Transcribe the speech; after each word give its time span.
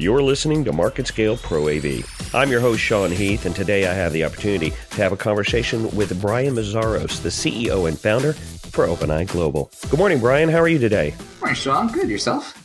You're 0.00 0.22
listening 0.22 0.64
to 0.64 0.72
Market 0.72 1.08
Scale 1.08 1.36
Pro 1.36 1.68
AV. 1.68 2.08
I'm 2.32 2.52
your 2.52 2.60
host, 2.60 2.80
Sean 2.80 3.10
Heath, 3.10 3.46
and 3.46 3.56
today 3.56 3.88
I 3.88 3.92
have 3.92 4.12
the 4.12 4.22
opportunity 4.22 4.70
to 4.90 5.02
have 5.02 5.10
a 5.10 5.16
conversation 5.16 5.90
with 5.90 6.20
Brian 6.20 6.54
Meszaros, 6.54 7.20
the 7.20 7.30
CEO 7.30 7.88
and 7.88 7.98
founder 7.98 8.32
for 8.32 8.86
OpenEye 8.86 9.26
Global. 9.26 9.72
Good 9.90 9.98
morning, 9.98 10.20
Brian. 10.20 10.50
How 10.50 10.60
are 10.60 10.68
you 10.68 10.78
today? 10.78 11.16
Morning, 11.40 11.56
Sean. 11.56 11.90
Good. 11.90 12.08
Yourself? 12.08 12.64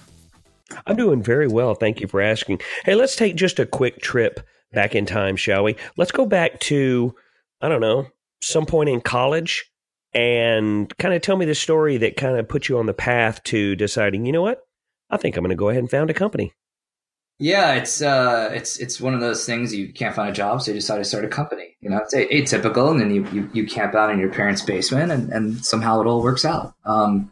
I'm 0.86 0.96
doing 0.96 1.24
very 1.24 1.48
well. 1.48 1.74
Thank 1.74 2.02
you 2.02 2.08
for 2.08 2.22
asking. 2.22 2.62
Hey, 2.86 2.94
let's 2.94 3.16
take 3.16 3.36
just 3.36 3.58
a 3.58 3.66
quick 3.66 4.00
trip 4.00 4.40
back 4.72 4.94
in 4.94 5.08
time, 5.08 5.36
shall 5.36 5.64
we? 5.64 5.76
Let's 5.98 6.12
go 6.12 6.28
back 6.28 6.60
to, 6.60 7.16
I 7.62 7.68
don't 7.68 7.82
know, 7.82 8.10
some 8.44 8.68
point 8.68 8.90
in 8.90 9.02
college 9.02 9.66
and 10.14 10.96
kind 11.00 11.16
of 11.16 11.24
tell 11.24 11.38
me 11.38 11.48
the 11.48 11.56
story 11.56 11.98
that 11.98 12.16
kind 12.16 12.38
of 12.38 12.48
put 12.48 12.70
you 12.70 12.78
on 12.78 12.86
the 12.86 12.94
path 12.94 13.42
to 13.46 13.76
deciding, 13.76 14.28
you 14.28 14.32
know 14.32 14.44
what? 14.44 14.62
I 15.10 15.18
think 15.18 15.36
I'm 15.36 15.42
going 15.42 15.50
to 15.50 15.56
go 15.56 15.70
ahead 15.70 15.82
and 15.82 15.90
found 15.90 16.12
a 16.12 16.14
company. 16.14 16.54
Yeah, 17.40 17.74
it's 17.74 18.02
uh, 18.02 18.52
it's 18.54 18.78
it's 18.78 19.02
one 19.02 19.14
of 19.14 19.20
those 19.20 19.46
things 19.46 19.74
you 19.74 19.92
can't 19.92 20.16
find 20.16 20.30
a 20.30 20.34
job, 20.34 20.62
so 20.62 20.72
you 20.72 20.76
decide 20.76 21.00
to 21.00 21.04
start 21.04 21.26
a 21.26 21.28
company. 21.28 21.76
You 21.82 21.90
know, 21.90 21.98
it's 21.98 22.14
atypical, 22.14 22.92
and 22.92 23.00
then 23.02 23.14
you, 23.14 23.28
you, 23.32 23.50
you 23.54 23.68
camp 23.68 23.96
out 23.96 24.12
in 24.12 24.20
your 24.20 24.32
parents' 24.32 24.62
basement, 24.62 25.12
and, 25.12 25.32
and 25.32 25.66
somehow 25.66 26.00
it 26.00 26.08
all 26.08 26.22
works 26.22 26.46
out. 26.46 26.76
Um, 26.86 27.32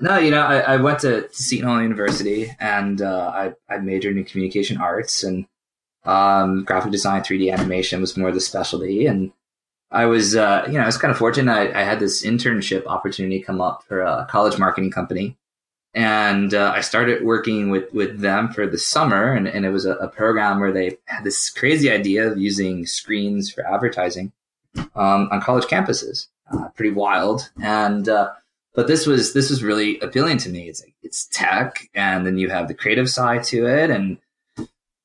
no, 0.00 0.18
you 0.18 0.32
know, 0.32 0.42
I, 0.42 0.58
I 0.58 0.76
went 0.76 0.98
to, 1.00 1.28
to, 1.28 1.34
Seton 1.34 1.68
Hall 1.68 1.80
University, 1.80 2.54
and 2.58 3.00
uh, 3.00 3.30
I 3.32 3.52
I 3.72 3.78
majored 3.78 4.16
in 4.16 4.24
communication 4.24 4.78
arts, 4.78 5.22
and 5.22 5.46
um, 6.04 6.64
graphic 6.64 6.90
design, 6.90 7.22
3D 7.22 7.52
animation 7.52 8.00
was 8.00 8.16
more 8.16 8.32
the 8.32 8.40
specialty, 8.40 9.06
and 9.06 9.32
I 9.92 10.06
was, 10.06 10.34
uh, 10.34 10.64
you 10.66 10.74
know, 10.74 10.80
I 10.80 10.86
was 10.86 10.98
kind 10.98 11.12
of 11.12 11.18
fortunate. 11.18 11.52
I, 11.52 11.80
I, 11.80 11.84
had 11.84 12.00
this 12.00 12.24
internship 12.24 12.86
opportunity 12.86 13.40
come 13.40 13.60
up 13.60 13.84
for 13.84 14.00
a 14.00 14.26
college 14.28 14.58
marketing 14.58 14.90
company, 14.90 15.36
and 15.94 16.54
uh, 16.54 16.72
I 16.74 16.80
started 16.80 17.22
working 17.22 17.70
with 17.70 17.92
with 17.92 18.20
them 18.20 18.52
for 18.52 18.66
the 18.66 18.78
summer, 18.78 19.32
and, 19.32 19.46
and 19.46 19.66
it 19.66 19.70
was 19.70 19.84
a, 19.84 19.94
a, 19.96 20.08
program 20.08 20.58
where 20.58 20.72
they 20.72 20.96
had 21.04 21.24
this 21.24 21.50
crazy 21.50 21.90
idea 21.90 22.30
of 22.30 22.38
using 22.38 22.86
screens 22.86 23.52
for 23.52 23.66
advertising 23.66 24.32
um, 24.94 25.28
on 25.30 25.42
college 25.42 25.64
campuses. 25.64 26.28
Uh, 26.50 26.68
pretty 26.70 26.92
wild, 26.92 27.50
and 27.62 28.08
uh, 28.08 28.30
but 28.74 28.86
this 28.86 29.06
was 29.06 29.34
this 29.34 29.50
was 29.50 29.62
really 29.62 29.98
appealing 30.00 30.38
to 30.38 30.48
me. 30.48 30.68
It's 30.68 30.82
like 30.82 30.94
it's 31.02 31.26
tech, 31.26 31.90
and 31.94 32.26
then 32.26 32.38
you 32.38 32.48
have 32.48 32.68
the 32.68 32.74
creative 32.74 33.10
side 33.10 33.44
to 33.44 33.66
it, 33.66 33.90
and 33.90 34.16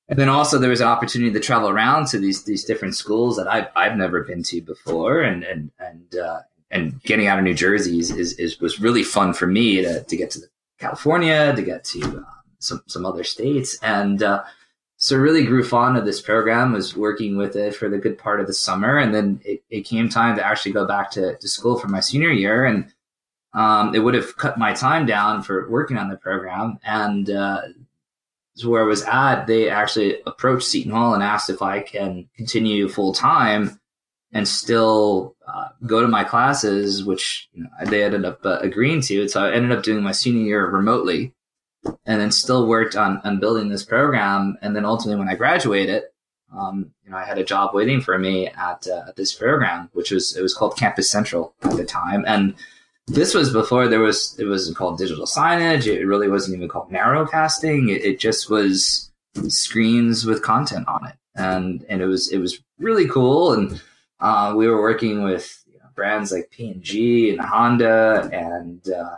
and 0.09 0.17
then 0.17 0.29
also 0.29 0.57
there 0.57 0.69
was 0.69 0.81
an 0.81 0.87
opportunity 0.87 1.33
to 1.33 1.39
travel 1.41 1.67
around 1.67 2.07
to 2.07 2.17
these 2.17 2.43
these 2.43 2.63
different 2.63 2.95
schools 2.95 3.35
that 3.35 3.47
I've 3.47 3.67
I've 3.75 3.97
never 3.97 4.23
been 4.23 4.43
to 4.43 4.61
before, 4.61 5.21
and 5.21 5.43
and 5.43 5.71
and 5.79 6.15
uh, 6.15 6.39
and 6.71 7.01
getting 7.03 7.27
out 7.27 7.39
of 7.39 7.43
New 7.43 7.53
Jersey 7.53 7.99
is, 7.99 8.11
is, 8.11 8.33
is, 8.33 8.59
was 8.59 8.79
really 8.79 9.03
fun 9.03 9.33
for 9.33 9.47
me 9.47 9.81
to 9.81 10.03
to 10.03 10.17
get 10.17 10.31
to 10.31 10.39
California, 10.79 11.53
to 11.55 11.61
get 11.61 11.83
to 11.85 12.01
um, 12.01 12.25
some 12.59 12.81
some 12.87 13.05
other 13.05 13.23
states, 13.23 13.77
and 13.81 14.21
uh, 14.23 14.43
so 14.97 15.17
really 15.17 15.45
grew 15.45 15.63
fond 15.63 15.97
of 15.97 16.05
this 16.05 16.21
program. 16.21 16.73
Was 16.73 16.95
working 16.95 17.37
with 17.37 17.55
it 17.55 17.75
for 17.75 17.89
the 17.89 17.97
good 17.97 18.17
part 18.17 18.39
of 18.39 18.47
the 18.47 18.53
summer, 18.53 18.97
and 18.97 19.13
then 19.13 19.41
it, 19.43 19.63
it 19.69 19.81
came 19.81 20.09
time 20.09 20.35
to 20.35 20.45
actually 20.45 20.73
go 20.73 20.85
back 20.85 21.11
to, 21.11 21.37
to 21.37 21.47
school 21.47 21.77
for 21.77 21.87
my 21.87 21.99
senior 21.99 22.31
year, 22.31 22.65
and 22.65 22.93
um, 23.53 23.95
it 23.95 23.99
would 23.99 24.13
have 24.13 24.37
cut 24.37 24.57
my 24.57 24.73
time 24.73 25.05
down 25.05 25.41
for 25.43 25.69
working 25.69 25.97
on 25.97 26.09
the 26.09 26.17
program, 26.17 26.79
and 26.83 27.29
uh, 27.29 27.61
where 28.63 28.83
I 28.83 28.87
was 28.87 29.03
at, 29.03 29.45
they 29.45 29.69
actually 29.69 30.21
approached 30.25 30.67
Seton 30.67 30.91
Hall 30.91 31.13
and 31.13 31.21
asked 31.21 31.49
if 31.49 31.61
I 31.61 31.81
can 31.81 32.27
continue 32.35 32.89
full 32.89 33.13
time 33.13 33.79
and 34.33 34.47
still 34.47 35.35
uh, 35.47 35.69
go 35.85 36.01
to 36.01 36.07
my 36.07 36.23
classes, 36.23 37.03
which 37.03 37.49
you 37.53 37.63
know, 37.63 37.69
they 37.85 38.03
ended 38.03 38.25
up 38.25 38.45
uh, 38.45 38.59
agreeing 38.61 39.01
to. 39.01 39.27
So 39.27 39.43
I 39.43 39.53
ended 39.53 39.71
up 39.71 39.83
doing 39.83 40.03
my 40.03 40.11
senior 40.11 40.43
year 40.43 40.69
remotely 40.69 41.33
and 42.05 42.19
then 42.19 42.31
still 42.31 42.67
worked 42.67 42.95
on, 42.95 43.21
on 43.23 43.39
building 43.39 43.69
this 43.69 43.83
program. 43.83 44.57
And 44.61 44.75
then 44.75 44.85
ultimately, 44.85 45.19
when 45.19 45.29
I 45.29 45.35
graduated, 45.35 46.03
um, 46.55 46.91
you 47.03 47.11
know, 47.11 47.17
I 47.17 47.23
had 47.23 47.37
a 47.37 47.43
job 47.43 47.73
waiting 47.73 48.01
for 48.01 48.17
me 48.17 48.47
at, 48.47 48.85
uh, 48.87 49.05
at 49.07 49.15
this 49.15 49.33
program, 49.33 49.89
which 49.93 50.11
was, 50.11 50.35
it 50.35 50.41
was 50.41 50.53
called 50.53 50.77
Campus 50.77 51.09
Central 51.09 51.53
at 51.63 51.77
the 51.77 51.85
time. 51.85 52.25
And 52.27 52.55
this 53.07 53.33
was 53.33 53.51
before 53.51 53.87
there 53.87 54.01
was 54.01 54.37
it 54.37 54.45
wasn't 54.45 54.77
called 54.77 54.97
digital 54.97 55.25
signage. 55.25 55.87
It 55.87 56.05
really 56.05 56.27
wasn't 56.27 56.57
even 56.57 56.67
called 56.67 56.91
narrowcasting. 56.91 57.89
It, 57.89 58.03
it 58.03 58.19
just 58.19 58.49
was 58.49 59.11
screens 59.47 60.25
with 60.25 60.43
content 60.43 60.87
on 60.87 61.07
it, 61.07 61.15
and 61.35 61.85
and 61.89 62.01
it 62.01 62.05
was 62.05 62.29
it 62.31 62.39
was 62.39 62.61
really 62.77 63.07
cool. 63.07 63.53
And 63.53 63.81
uh, 64.19 64.53
we 64.55 64.67
were 64.67 64.81
working 64.81 65.23
with 65.23 65.63
you 65.71 65.79
know, 65.79 65.85
brands 65.95 66.31
like 66.31 66.49
P 66.51 66.69
and 66.69 66.81
G 66.81 67.29
and 67.29 67.39
Honda 67.39 68.29
and 68.31 68.87
uh, 68.89 69.17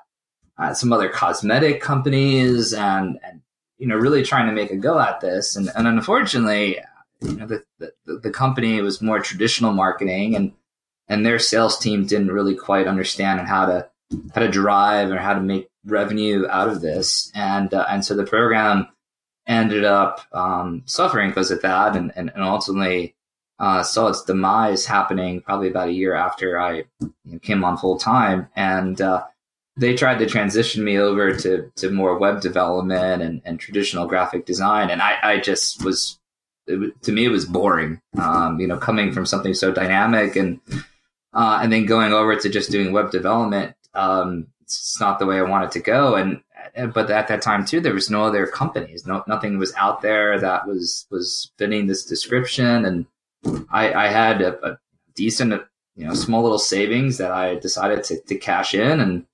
uh, 0.58 0.74
some 0.74 0.92
other 0.92 1.10
cosmetic 1.10 1.82
companies, 1.82 2.74
and 2.74 3.20
and 3.24 3.42
you 3.78 3.88
know 3.88 3.96
really 3.96 4.24
trying 4.24 4.48
to 4.48 4.54
make 4.54 4.72
a 4.72 4.78
go 4.78 5.00
at 5.00 5.22
this. 5.22 5.56
And 5.56 5.70
and 5.76 5.88
unfortunately, 5.88 6.80
you 7.22 7.36
know 7.36 7.48
the 7.48 7.64
the, 7.80 8.18
the 8.18 8.32
company 8.32 8.82
was 8.82 9.02
more 9.02 9.20
traditional 9.20 9.74
marketing 9.74 10.36
and 10.36 10.54
and 11.10 11.26
their 11.26 11.40
sales 11.40 11.78
team 11.80 12.06
didn't 12.06 12.32
really 12.32 12.56
quite 12.56 12.88
understand 12.88 13.48
how 13.48 13.66
to 13.66 13.90
how 14.34 14.42
to 14.42 14.50
drive 14.50 15.12
or 15.12 15.18
how 15.18 15.34
to 15.34 15.42
make 15.42 15.70
revenue 15.86 16.48
out 16.50 16.70
of 16.70 16.82
this, 16.82 17.32
and 17.36 17.74
uh, 17.74 17.86
and 17.90 18.06
so 18.06 18.16
the 18.16 18.26
program 18.26 18.88
ended 19.48 19.84
up 19.84 20.22
um, 20.32 20.84
suffering 20.86 21.30
because 21.30 21.52
of 21.52 21.62
that, 21.62 21.96
and 21.96 22.12
and, 22.16 22.32
and 22.34 22.44
ultimately 22.44 23.16
uh, 23.60 23.84
saw 23.84 24.08
its 24.08 24.24
demise 24.24 24.86
happening 24.86 25.42
probably 25.42 25.70
about 25.70 25.90
a 25.90 25.94
year 25.94 26.16
after 26.16 26.60
I 26.60 26.86
came 27.42 27.64
on 27.64 27.78
full 27.78 27.98
time, 27.98 28.48
and 28.56 29.00
uh, 29.02 29.24
they 29.78 29.96
tried 29.96 30.20
to 30.20 30.26
transition 30.26 30.84
me 30.84 30.98
over 30.98 31.36
to 31.36 31.72
to 31.76 31.92
more 31.92 32.18
web 32.18 32.42
development 32.42 33.22
and, 33.22 33.42
and 33.46 33.60
traditional 33.60 34.08
graphic 34.08 34.46
design, 34.46 34.90
and 34.90 35.02
I, 35.02 35.18
I 35.22 35.40
just 35.40 35.84
was 35.84 36.20
it, 36.68 37.02
to 37.04 37.12
me 37.12 37.26
it 37.26 37.30
was 37.30 37.46
boring, 37.46 38.02
um, 38.18 38.60
you 38.60 38.68
know, 38.68 38.78
coming 38.78 39.12
from 39.12 39.26
something 39.26 39.54
so 39.54 39.72
dynamic 39.72 40.36
and 40.36 40.60
uh, 41.34 41.60
and 41.62 41.72
then 41.72 41.86
going 41.86 42.14
over 42.14 42.36
to 42.36 42.50
just 42.50 42.72
doing 42.72 42.92
web 42.92 43.12
development, 43.12 43.76
um, 43.94 44.48
it's 44.62 45.00
not 45.00 45.20
the 45.20 45.26
way 45.26 45.38
I 45.38 45.44
wanted 45.44 45.72
to 45.72 45.80
go. 45.80 46.16
And 46.16 46.42
but 46.94 47.10
at 47.10 47.28
that 47.28 47.42
time 47.42 47.66
too, 47.66 47.82
there 47.82 47.94
was 47.94 48.10
no 48.10 48.24
other 48.24 48.46
companies. 48.48 49.06
No, 49.06 49.24
nothing 49.28 49.58
was 49.58 49.74
out 49.76 50.02
there 50.02 50.40
that 50.40 50.68
was 50.68 51.08
was 51.10 51.52
fitting 51.58 51.88
this 51.88 52.06
description. 52.06 52.86
And 52.86 53.06
I, 53.70 53.94
I 53.94 54.08
had 54.08 54.42
a, 54.42 54.72
a, 54.72 54.80
decent, 55.16 55.52
you 55.96 56.08
know, 56.08 56.14
small 56.14 56.44
little 56.44 56.60
savings 56.60 57.18
that 57.18 57.32
I 57.32 57.56
decided 57.56 58.06
to, 58.06 58.22
to 58.22 58.36
cash 58.36 58.74
in, 58.74 59.00
and 59.02 59.26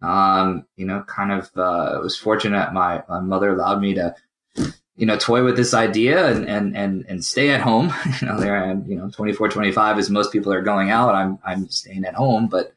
um, 0.00 0.66
you 0.76 0.84
know, 0.84 1.04
kind 1.06 1.30
of 1.30 1.50
uh, 1.56 2.00
was 2.02 2.16
fortunate. 2.16 2.72
My, 2.72 3.04
my 3.08 3.20
mother 3.20 3.50
allowed 3.50 3.80
me 3.80 3.94
to 3.94 4.16
you 4.96 5.06
know, 5.06 5.16
toy 5.16 5.42
with 5.42 5.56
this 5.56 5.74
idea 5.74 6.26
and, 6.28 6.48
and, 6.48 6.76
and, 6.76 7.04
and 7.08 7.24
stay 7.24 7.50
at 7.50 7.60
home. 7.60 7.92
you 8.20 8.26
know, 8.26 8.38
there 8.38 8.62
I 8.62 8.70
am, 8.70 8.84
you 8.86 8.96
know, 8.96 9.10
24, 9.10 9.48
25 9.48 9.98
as 9.98 10.10
most 10.10 10.32
people 10.32 10.52
are 10.52 10.62
going 10.62 10.90
out. 10.90 11.14
I'm, 11.14 11.38
I'm 11.44 11.68
staying 11.68 12.04
at 12.04 12.14
home, 12.14 12.48
but 12.48 12.74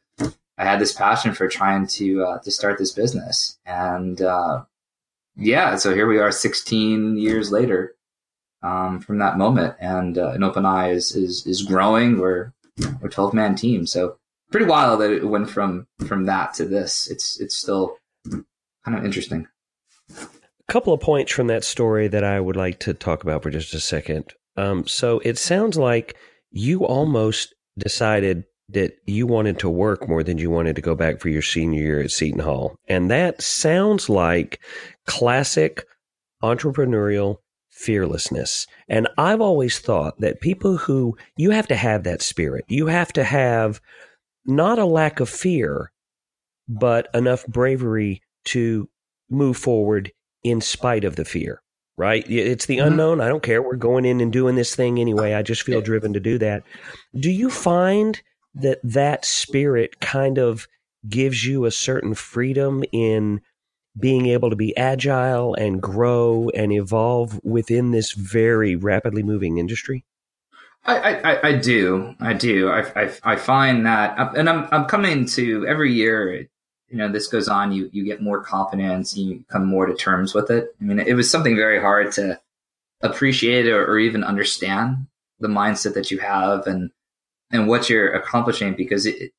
I 0.57 0.63
had 0.63 0.79
this 0.79 0.93
passion 0.93 1.33
for 1.33 1.47
trying 1.47 1.87
to, 1.87 2.23
uh, 2.23 2.39
to 2.39 2.51
start 2.51 2.77
this 2.77 2.93
business. 2.93 3.57
And, 3.65 4.21
uh, 4.21 4.63
yeah, 5.35 5.75
so 5.75 5.93
here 5.93 6.07
we 6.07 6.17
are 6.17 6.31
16 6.31 7.17
years 7.17 7.51
later, 7.51 7.94
um, 8.65 8.99
from 8.99 9.19
that 9.19 9.37
moment. 9.37 9.75
And, 9.79 10.17
uh, 10.17 10.29
an 10.29 10.41
OpenEye 10.41 10.93
is, 10.93 11.15
is, 11.15 11.45
is 11.45 11.61
growing. 11.61 12.19
We're, 12.19 12.51
we're 13.01 13.09
12 13.09 13.33
man 13.33 13.55
team. 13.55 13.85
So 13.85 14.17
pretty 14.51 14.65
wild 14.65 15.01
that 15.01 15.11
it 15.11 15.27
went 15.27 15.49
from, 15.49 15.87
from 16.07 16.25
that 16.25 16.53
to 16.55 16.65
this. 16.65 17.09
It's, 17.09 17.39
it's 17.39 17.55
still 17.55 17.97
kind 18.31 18.97
of 18.97 19.05
interesting 19.05 19.47
A 20.09 20.71
couple 20.71 20.93
of 20.93 20.99
points 20.99 21.31
from 21.31 21.47
that 21.47 21.63
story 21.63 22.07
that 22.07 22.23
I 22.23 22.39
would 22.39 22.55
like 22.55 22.79
to 22.81 22.93
talk 22.93 23.23
about 23.23 23.43
for 23.43 23.51
just 23.51 23.73
a 23.73 23.79
second. 23.79 24.33
Um, 24.57 24.87
so 24.87 25.19
it 25.19 25.37
sounds 25.37 25.77
like 25.77 26.15
you 26.51 26.85
almost 26.85 27.53
decided 27.77 28.45
that 28.69 28.97
you 29.05 29.27
wanted 29.27 29.59
to 29.59 29.69
work 29.69 30.07
more 30.07 30.23
than 30.23 30.37
you 30.39 30.49
wanted 30.49 30.75
to 30.75 30.81
go 30.81 30.95
back 30.95 31.19
for 31.19 31.29
your 31.29 31.41
senior 31.41 31.81
year 31.81 32.01
at 32.01 32.09
Seton 32.09 32.39
Hall. 32.39 32.75
And 32.87 33.11
that 33.11 33.41
sounds 33.41 34.09
like 34.09 34.59
classic 35.05 35.85
entrepreneurial 36.41 37.37
fearlessness. 37.75 38.65
And 38.87 39.07
I've 39.17 39.41
always 39.41 39.79
thought 39.79 40.19
that 40.21 40.39
people 40.39 40.77
who, 40.77 41.17
you 41.35 41.51
have 41.51 41.67
to 41.67 41.75
have 41.75 42.03
that 42.03 42.21
spirit. 42.21 42.63
You 42.69 42.87
have 42.87 43.11
to 43.13 43.23
have 43.23 43.81
not 44.45 44.79
a 44.79 44.85
lack 44.85 45.19
of 45.19 45.29
fear, 45.29 45.91
but 46.67 47.09
enough 47.13 47.45
bravery 47.47 48.21
to 48.45 48.89
move 49.29 49.57
forward 49.57 50.11
in 50.43 50.61
spite 50.61 51.03
of 51.03 51.17
the 51.17 51.25
fear, 51.25 51.61
right? 51.97 52.23
It's 52.29 52.65
the 52.65 52.77
mm-hmm. 52.77 52.87
unknown. 52.87 53.19
I 53.19 53.27
don't 53.27 53.43
care. 53.43 53.61
We're 53.61 53.75
going 53.75 54.05
in 54.05 54.21
and 54.21 54.31
doing 54.31 54.55
this 54.55 54.73
thing 54.73 54.97
anyway. 54.99 55.33
I 55.33 55.41
just 55.41 55.63
feel 55.63 55.81
driven 55.81 56.13
to 56.13 56.19
do 56.19 56.37
that. 56.37 56.63
Do 57.19 57.29
you 57.29 57.49
find 57.49 58.21
that 58.53 58.79
that 58.83 59.25
spirit 59.25 59.99
kind 59.99 60.37
of 60.37 60.67
gives 61.09 61.43
you 61.43 61.65
a 61.65 61.71
certain 61.71 62.13
freedom 62.13 62.83
in 62.93 63.41
being 63.99 64.27
able 64.27 64.49
to 64.49 64.55
be 64.55 64.75
agile 64.75 65.53
and 65.55 65.81
grow 65.81 66.49
and 66.53 66.71
evolve 66.71 67.39
within 67.43 67.91
this 67.91 68.11
very 68.13 68.75
rapidly 68.75 69.23
moving 69.23 69.57
industry? 69.57 70.05
I, 70.87 71.15
I, 71.15 71.47
I 71.47 71.51
do. 71.53 72.13
I 72.19 72.33
do. 72.33 72.69
I, 72.69 72.81
I, 72.95 73.11
I 73.23 73.35
find 73.37 73.85
that, 73.87 74.37
and 74.37 74.47
I'm, 74.47 74.67
I'm 74.71 74.85
coming 74.85 75.25
to 75.27 75.65
every 75.65 75.91
year 75.91 76.47
you 76.89 76.97
know 76.97 77.11
this 77.11 77.27
goes 77.27 77.47
on, 77.47 77.71
you 77.71 77.89
you 77.91 78.05
get 78.05 78.21
more 78.21 78.41
confidence, 78.41 79.17
you 79.17 79.43
come 79.49 79.65
more 79.65 79.85
to 79.85 79.93
terms 79.93 80.33
with 80.33 80.49
it. 80.51 80.75
I 80.79 80.83
mean, 80.83 80.99
it 80.99 81.13
was 81.13 81.29
something 81.29 81.55
very 81.55 81.79
hard 81.79 82.11
to 82.13 82.39
appreciate 83.01 83.67
or, 83.67 83.85
or 83.85 83.99
even 83.99 84.23
understand 84.23 85.07
the 85.39 85.47
mindset 85.47 85.93
that 85.95 86.11
you 86.11 86.19
have 86.19 86.67
and 86.67 86.91
and 87.51 87.67
what 87.67 87.89
you're 87.89 88.13
accomplishing 88.13 88.75
because 88.75 89.05
it, 89.05 89.33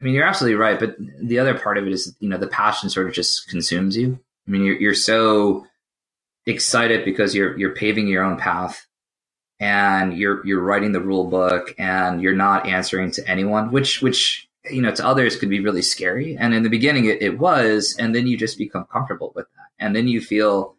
I 0.00 0.04
mean, 0.04 0.14
you're 0.14 0.24
absolutely 0.24 0.56
right, 0.56 0.78
but 0.78 0.96
the 1.20 1.38
other 1.38 1.58
part 1.58 1.78
of 1.78 1.86
it 1.86 1.92
is, 1.92 2.14
you 2.20 2.28
know, 2.28 2.36
the 2.36 2.46
passion 2.46 2.90
sort 2.90 3.06
of 3.06 3.14
just 3.14 3.48
consumes 3.48 3.96
you. 3.96 4.18
I 4.46 4.50
mean, 4.50 4.62
you're 4.62 4.76
you're 4.76 4.94
so 4.94 5.66
excited 6.46 7.04
because 7.04 7.34
you're 7.34 7.58
you're 7.58 7.74
paving 7.74 8.06
your 8.06 8.22
own 8.22 8.36
path 8.36 8.86
and 9.58 10.16
you're 10.16 10.46
you're 10.46 10.62
writing 10.62 10.92
the 10.92 11.00
rule 11.00 11.24
book 11.24 11.74
and 11.78 12.20
you're 12.20 12.34
not 12.34 12.66
answering 12.66 13.10
to 13.12 13.28
anyone, 13.28 13.72
which 13.72 14.02
which 14.02 14.48
you 14.70 14.82
know 14.82 14.94
to 14.94 15.06
others 15.06 15.36
could 15.36 15.48
be 15.48 15.60
really 15.60 15.82
scary. 15.82 16.36
And 16.36 16.54
in 16.54 16.62
the 16.62 16.70
beginning, 16.70 17.06
it, 17.06 17.22
it 17.22 17.38
was, 17.38 17.96
and 17.98 18.14
then 18.14 18.26
you 18.26 18.36
just 18.36 18.58
become 18.58 18.84
comfortable 18.92 19.32
with 19.34 19.46
that, 19.56 19.84
and 19.84 19.96
then 19.96 20.08
you 20.08 20.20
feel 20.20 20.76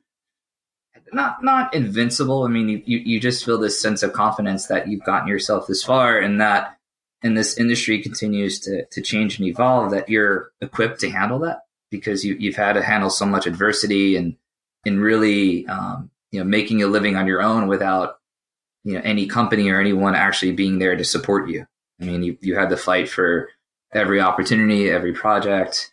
not 1.11 1.43
not 1.43 1.73
invincible. 1.73 2.43
I 2.43 2.49
mean, 2.49 2.69
you, 2.69 2.83
you, 2.85 2.97
you 2.99 3.19
just 3.19 3.45
feel 3.45 3.57
this 3.57 3.79
sense 3.79 4.03
of 4.03 4.13
confidence 4.13 4.67
that 4.67 4.87
you've 4.87 5.05
gotten 5.05 5.27
yourself 5.27 5.67
this 5.67 5.83
far, 5.83 6.19
and 6.19 6.39
that 6.39 6.76
and 7.23 7.37
this 7.37 7.57
industry 7.57 8.01
continues 8.01 8.59
to 8.61 8.85
to 8.85 9.01
change 9.01 9.39
and 9.39 9.47
evolve, 9.47 9.91
that 9.91 10.09
you're 10.09 10.51
equipped 10.61 10.99
to 11.01 11.09
handle 11.09 11.39
that 11.39 11.61
because 11.89 12.23
you 12.23 12.35
you've 12.39 12.55
had 12.55 12.73
to 12.73 12.83
handle 12.83 13.09
so 13.09 13.25
much 13.25 13.47
adversity 13.47 14.15
and 14.15 14.35
and 14.85 15.01
really 15.01 15.67
um, 15.67 16.09
you 16.31 16.39
know 16.39 16.45
making 16.45 16.81
a 16.83 16.87
living 16.87 17.15
on 17.15 17.27
your 17.27 17.41
own 17.41 17.67
without 17.67 18.19
you 18.83 18.93
know 18.93 19.01
any 19.03 19.27
company 19.27 19.69
or 19.69 19.79
anyone 19.79 20.15
actually 20.15 20.51
being 20.51 20.79
there 20.79 20.95
to 20.95 21.03
support 21.03 21.49
you. 21.49 21.65
I 22.01 22.05
mean, 22.05 22.23
you 22.23 22.37
you 22.41 22.55
had 22.55 22.69
to 22.69 22.77
fight 22.77 23.09
for 23.09 23.49
every 23.93 24.21
opportunity, 24.21 24.89
every 24.89 25.13
project, 25.13 25.91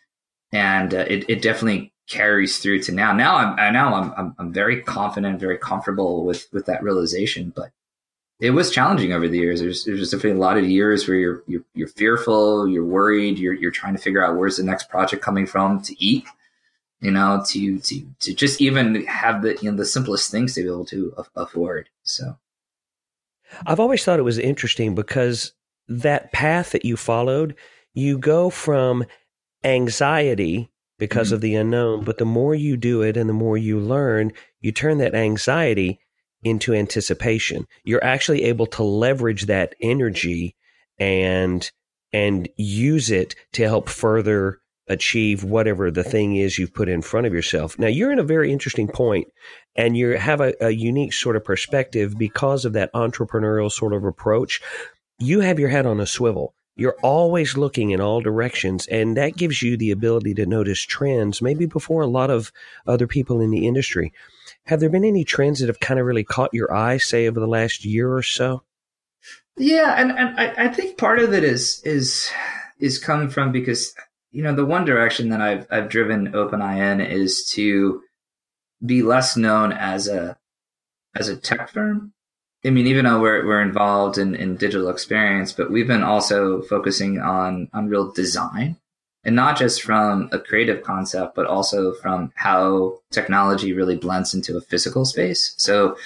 and 0.51 0.93
uh, 0.93 1.05
it 1.07 1.29
it 1.29 1.41
definitely 1.41 1.91
carries 2.07 2.59
through 2.59 2.79
to 2.83 2.91
now. 2.91 3.13
Now 3.13 3.35
I'm 3.35 3.73
now 3.73 3.95
I'm, 3.95 4.13
I'm 4.17 4.35
I'm 4.37 4.53
very 4.53 4.81
confident, 4.81 5.39
very 5.39 5.57
comfortable 5.57 6.23
with 6.23 6.47
with 6.53 6.67
that 6.67 6.83
realization. 6.83 7.51
But 7.55 7.71
it 8.39 8.51
was 8.51 8.71
challenging 8.71 9.13
over 9.13 9.27
the 9.27 9.37
years. 9.37 9.61
There's 9.61 9.85
there's 9.85 10.11
definitely 10.11 10.39
a 10.39 10.43
lot 10.43 10.57
of 10.57 10.69
years 10.69 11.07
where 11.07 11.17
you're 11.17 11.43
you're, 11.47 11.65
you're 11.73 11.87
fearful, 11.87 12.67
you're 12.67 12.85
worried, 12.85 13.39
you're 13.39 13.53
you're 13.53 13.71
trying 13.71 13.95
to 13.95 14.01
figure 14.01 14.23
out 14.23 14.35
where's 14.35 14.57
the 14.57 14.63
next 14.63 14.89
project 14.89 15.23
coming 15.23 15.45
from 15.45 15.81
to 15.83 16.03
eat. 16.03 16.25
You 17.01 17.11
know, 17.11 17.43
to 17.47 17.79
to 17.79 18.07
to 18.19 18.33
just 18.33 18.61
even 18.61 19.05
have 19.05 19.41
the 19.41 19.57
you 19.61 19.69
know 19.69 19.77
the 19.77 19.85
simplest 19.85 20.31
things 20.31 20.55
to 20.55 20.61
be 20.61 20.67
able 20.67 20.85
to 20.85 21.13
afford. 21.35 21.89
So, 22.03 22.37
I've 23.65 23.79
always 23.79 24.03
thought 24.03 24.19
it 24.19 24.23
was 24.23 24.39
interesting 24.39 24.95
because 24.95 25.53
that 25.87 26.31
path 26.31 26.71
that 26.71 26.85
you 26.85 26.97
followed, 26.97 27.55
you 27.93 28.17
go 28.17 28.49
from 28.49 29.05
anxiety 29.63 30.71
because 30.97 31.27
mm-hmm. 31.27 31.35
of 31.35 31.41
the 31.41 31.55
unknown. 31.55 32.03
But 32.03 32.17
the 32.17 32.25
more 32.25 32.55
you 32.55 32.75
do 32.75 33.01
it 33.01 33.17
and 33.17 33.29
the 33.29 33.33
more 33.33 33.57
you 33.57 33.79
learn, 33.79 34.31
you 34.61 34.71
turn 34.71 34.97
that 34.97 35.15
anxiety 35.15 35.99
into 36.45 36.73
anticipation. 36.73 37.67
You're 37.83 38.03
actually 38.03 38.43
able 38.43 38.67
to 38.67 38.83
leverage 38.83 39.47
that 39.47 39.75
energy 39.81 40.55
and 40.97 41.69
and 42.13 42.47
use 42.55 43.11
it 43.11 43.35
to 43.51 43.63
help 43.63 43.89
further 43.89 44.59
achieve 44.87 45.43
whatever 45.43 45.89
the 45.89 46.03
thing 46.03 46.37
is 46.37 46.57
you've 46.57 46.73
put 46.73 46.87
in 46.87 47.01
front 47.01 47.25
of 47.25 47.33
yourself. 47.33 47.77
Now 47.77 47.87
you're 47.87 48.11
in 48.11 48.19
a 48.19 48.23
very 48.23 48.53
interesting 48.53 48.87
point 48.87 49.27
and 49.75 49.97
you 49.97 50.11
have 50.11 50.39
a, 50.39 50.53
a 50.61 50.69
unique 50.69 51.11
sort 51.11 51.35
of 51.35 51.43
perspective 51.43 52.17
because 52.17 52.63
of 52.63 52.73
that 52.73 52.93
entrepreneurial 52.93 53.71
sort 53.71 53.93
of 53.93 54.05
approach. 54.05 54.61
You 55.17 55.39
have 55.41 55.59
your 55.59 55.69
head 55.69 55.87
on 55.87 55.99
a 55.99 56.05
swivel 56.05 56.53
you're 56.75 56.97
always 57.01 57.55
looking 57.55 57.91
in 57.91 58.01
all 58.01 58.19
directions, 58.19 58.85
and 58.87 59.15
that 59.15 59.37
gives 59.37 59.61
you 59.61 59.77
the 59.77 59.91
ability 59.91 60.33
to 60.35 60.45
notice 60.45 60.81
trends, 60.81 61.41
maybe 61.41 61.65
before 61.65 62.01
a 62.01 62.07
lot 62.07 62.29
of 62.29 62.51
other 62.85 63.07
people 63.07 63.39
in 63.39 63.49
the 63.49 63.65
industry. 63.65 64.11
Have 64.65 64.79
there 64.79 64.89
been 64.89 65.05
any 65.05 65.23
trends 65.23 65.59
that 65.59 65.67
have 65.67 65.79
kind 65.79 65.99
of 65.99 66.05
really 66.05 66.23
caught 66.23 66.53
your 66.53 66.73
eye, 66.73 66.97
say, 66.97 67.27
over 67.27 67.39
the 67.39 67.47
last 67.47 67.85
year 67.85 68.11
or 68.11 68.23
so? 68.23 68.63
Yeah, 69.57 69.95
and, 69.97 70.11
and 70.11 70.39
I, 70.39 70.65
I 70.65 70.67
think 70.69 70.97
part 70.97 71.19
of 71.19 71.33
it 71.33 71.43
is 71.43 71.81
is 71.85 72.29
is 72.79 72.99
coming 72.99 73.29
from 73.29 73.51
because 73.51 73.93
you 74.31 74.43
know 74.43 74.53
the 74.53 74.65
one 74.65 74.85
direction 74.85 75.29
that 75.29 75.41
I've 75.41 75.67
I've 75.71 75.89
driven 75.89 76.33
OpenEye 76.33 76.93
in 76.93 77.01
is 77.01 77.45
to 77.51 78.01
be 78.85 79.01
less 79.01 79.37
known 79.37 79.71
as 79.71 80.07
a 80.07 80.37
as 81.15 81.29
a 81.29 81.37
tech 81.37 81.69
firm 81.69 82.13
I 82.65 82.71
mean, 82.71 82.87
even 82.87 83.05
though 83.05 83.21
we're 83.21 83.45
we're 83.45 83.61
involved 83.61 84.17
in, 84.17 84.33
in 84.33 84.55
digital 84.55 84.89
experience, 84.89 85.53
but 85.53 85.71
we've 85.71 85.87
been 85.87 86.03
also 86.03 86.63
focusing 86.63 87.19
on 87.19 87.69
on 87.73 87.89
real 87.89 88.11
design, 88.11 88.77
and 89.25 89.35
not 89.35 89.57
just 89.57 89.81
from 89.81 90.29
a 90.31 90.39
creative 90.39 90.83
concept, 90.83 91.35
but 91.35 91.47
also 91.47 91.93
from 91.95 92.31
how 92.35 92.99
technology 93.11 93.73
really 93.73 93.97
blends 93.97 94.33
into 94.33 94.55
a 94.55 94.61
physical 94.61 95.03
space. 95.03 95.55
So, 95.57 95.97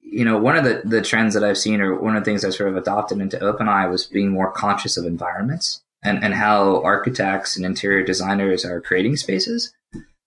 you 0.00 0.24
know, 0.24 0.38
one 0.38 0.56
of 0.56 0.64
the 0.64 0.82
the 0.84 1.02
trends 1.02 1.34
that 1.34 1.44
I've 1.44 1.58
seen, 1.58 1.80
or 1.80 1.98
one 2.00 2.16
of 2.16 2.24
the 2.24 2.30
things 2.30 2.44
I 2.44 2.50
sort 2.50 2.70
of 2.70 2.76
adopted 2.76 3.20
into 3.20 3.38
OpenEye, 3.38 3.90
was 3.90 4.06
being 4.06 4.30
more 4.30 4.52
conscious 4.52 4.96
of 4.96 5.04
environments 5.04 5.82
and 6.04 6.22
and 6.22 6.34
how 6.34 6.82
architects 6.82 7.56
and 7.56 7.66
interior 7.66 8.04
designers 8.04 8.64
are 8.64 8.80
creating 8.80 9.16
spaces. 9.16 9.74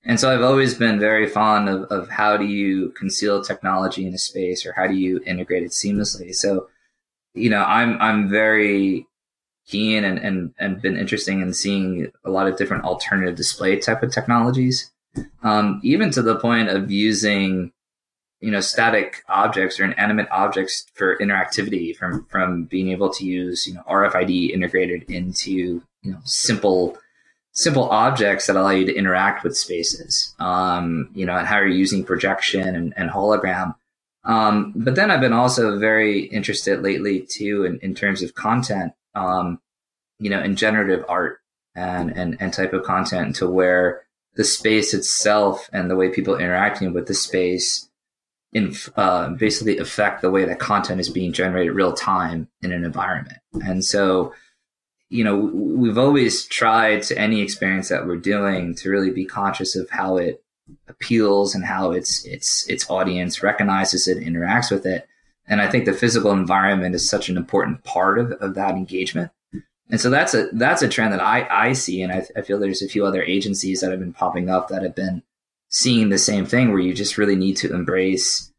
And 0.04 0.20
so 0.20 0.34
I've 0.34 0.44
always 0.44 0.76
been 0.76 1.00
very 1.00 1.28
fond 1.28 1.68
of, 1.68 1.84
of 1.92 2.10
how 2.10 2.38
do 2.38 2.46
you 2.46 2.92
conceal 2.92 3.44
technology 3.44 4.06
in 4.08 4.14
a 4.14 4.18
space 4.18 4.66
or 4.66 4.74
how 4.74 4.88
do 4.88 4.96
you 4.96 5.22
integrate 5.26 5.64
it 5.64 5.72
seamlessly. 5.72 6.34
So, 6.34 6.68
you 7.34 7.50
know, 7.50 7.64
I'm 7.64 7.98
I'm 8.02 8.30
very 8.30 9.08
keen 9.70 10.04
and, 10.04 10.18
and, 10.20 10.54
and 10.60 10.82
been 10.82 10.98
interesting 10.98 11.42
in 11.42 11.54
seeing 11.54 12.12
a 12.26 12.30
lot 12.30 12.48
of 12.48 12.58
different 12.58 12.84
alternative 12.84 13.36
display 13.36 13.78
type 13.78 14.04
of 14.04 14.12
technologies. 14.12 14.92
Um, 15.44 15.80
even 15.84 16.12
to 16.12 16.22
the 16.22 16.36
point 16.36 16.70
of 16.70 16.92
using, 16.92 17.72
you 18.42 18.52
know, 18.52 18.60
static 18.60 19.24
objects 19.28 19.80
or 19.80 19.86
inanimate 19.86 20.28
objects 20.32 20.86
for 20.94 21.18
interactivity 21.18 21.96
from 21.96 22.26
from 22.26 22.66
being 22.66 22.90
able 22.90 23.10
to 23.12 23.26
use, 23.26 23.68
you 23.68 23.74
know, 23.74 23.84
RFID 23.90 24.52
integrated 24.52 25.10
into, 25.10 25.52
you 25.52 26.12
know, 26.12 26.20
simple 26.24 26.98
simple 27.52 27.90
objects 27.90 28.48
that 28.48 28.56
allow 28.56 28.70
you 28.70 28.86
to 28.86 28.96
interact 28.96 29.44
with 29.44 29.58
spaces, 29.58 30.34
um, 30.40 31.10
you 31.14 31.26
know, 31.26 31.36
and 31.36 31.48
how 31.48 31.58
you're 31.58 31.68
using 31.68 32.04
projection 32.04 32.76
and, 32.76 32.94
and 32.96 33.10
hologram. 33.10 33.76
Um, 34.24 34.74
but 34.76 34.96
then 34.96 35.12
I've 35.12 35.22
been 35.22 35.34
also 35.34 35.80
very 35.80 36.22
interested 36.26 36.82
lately 36.82 37.22
too 37.22 37.66
in, 37.66 37.80
in 37.80 37.96
terms 37.96 38.22
of 38.22 38.36
content, 38.36 38.94
um, 39.20 39.60
you 40.20 40.30
know, 40.30 40.42
in 40.42 40.56
generative 40.56 41.06
art 41.08 41.40
and, 41.76 42.12
and, 42.12 42.38
and 42.40 42.54
type 42.54 42.74
of 42.74 42.84
content 42.84 43.36
to 43.38 43.50
where 43.50 44.04
the 44.36 44.44
space 44.44 44.94
itself 44.94 45.70
and 45.74 45.90
the 45.90 45.96
way 45.96 46.10
people 46.10 46.38
interacting 46.38 46.94
with 46.94 47.08
the 47.08 47.14
space 47.14 47.90
in, 48.54 48.74
uh, 48.96 49.30
basically 49.30 49.78
affect 49.78 50.22
the 50.22 50.32
way 50.32 50.46
that 50.46 50.60
content 50.60 51.00
is 51.00 51.10
being 51.10 51.34
generated 51.34 51.74
real 51.74 51.94
time 51.94 52.48
in 52.62 52.72
an 52.72 52.84
environment. 52.84 53.38
And 53.66 53.84
so, 53.84 54.34
you 55.10 55.24
know, 55.24 55.38
we've 55.38 55.98
always 55.98 56.46
tried 56.46 57.04
to 57.04 57.18
any 57.18 57.42
experience 57.42 57.90
that 57.90 58.08
we're 58.08 58.18
doing 58.18 58.76
to 58.76 58.90
really 58.90 59.12
be 59.12 59.26
conscious 59.26 59.76
of 59.76 59.90
how 59.90 60.18
it 60.18 60.44
appeals 60.88 61.56
and 61.56 61.66
how 61.66 61.92
its 61.92 62.24
its 62.26 62.68
its 62.70 62.90
audience 62.90 63.42
recognizes 63.42 64.08
it, 64.08 64.20
interacts 64.20 64.72
with 64.72 64.86
it. 64.86 65.08
And 65.50 65.62
I 65.62 65.68
think 65.68 65.86
the 65.86 65.94
physical 65.94 66.32
environment 66.32 66.96
is 66.96 67.10
such 67.10 67.28
an 67.28 67.36
important 67.36 67.84
part 67.84 68.20
of, 68.20 68.32
of 68.34 68.54
that 68.54 68.76
engagement. 68.76 69.32
And 69.90 70.00
so 70.00 70.12
that's 70.12 70.36
a 70.36 70.50
that's 70.54 70.84
a 70.84 70.88
trend 70.88 71.14
that 71.14 71.22
I, 71.22 71.48
I 71.50 71.74
see, 71.74 72.04
and 72.04 72.12
I, 72.12 72.24
I 72.38 72.42
feel 72.42 72.60
there's 72.60 72.84
a 72.84 72.88
few 72.88 73.08
other 73.08 73.24
agencies 73.24 73.82
that 73.82 73.90
have 73.90 74.00
been 74.00 74.14
popping 74.14 74.48
up 74.48 74.68
that 74.68 74.84
have 74.84 74.94
been 74.94 75.24
seeing 75.70 76.10
the 76.10 76.20
same 76.20 76.46
thing, 76.46 76.70
where 76.70 76.80
you 76.80 76.94
just 76.94 77.18
really 77.18 77.36
need 77.36 77.58
to 77.58 77.74
embrace 77.74 78.54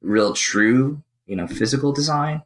real, 0.00 0.32
true, 0.32 1.02
you 1.26 1.36
know, 1.36 1.46
physical 1.46 1.92
design 1.92 2.42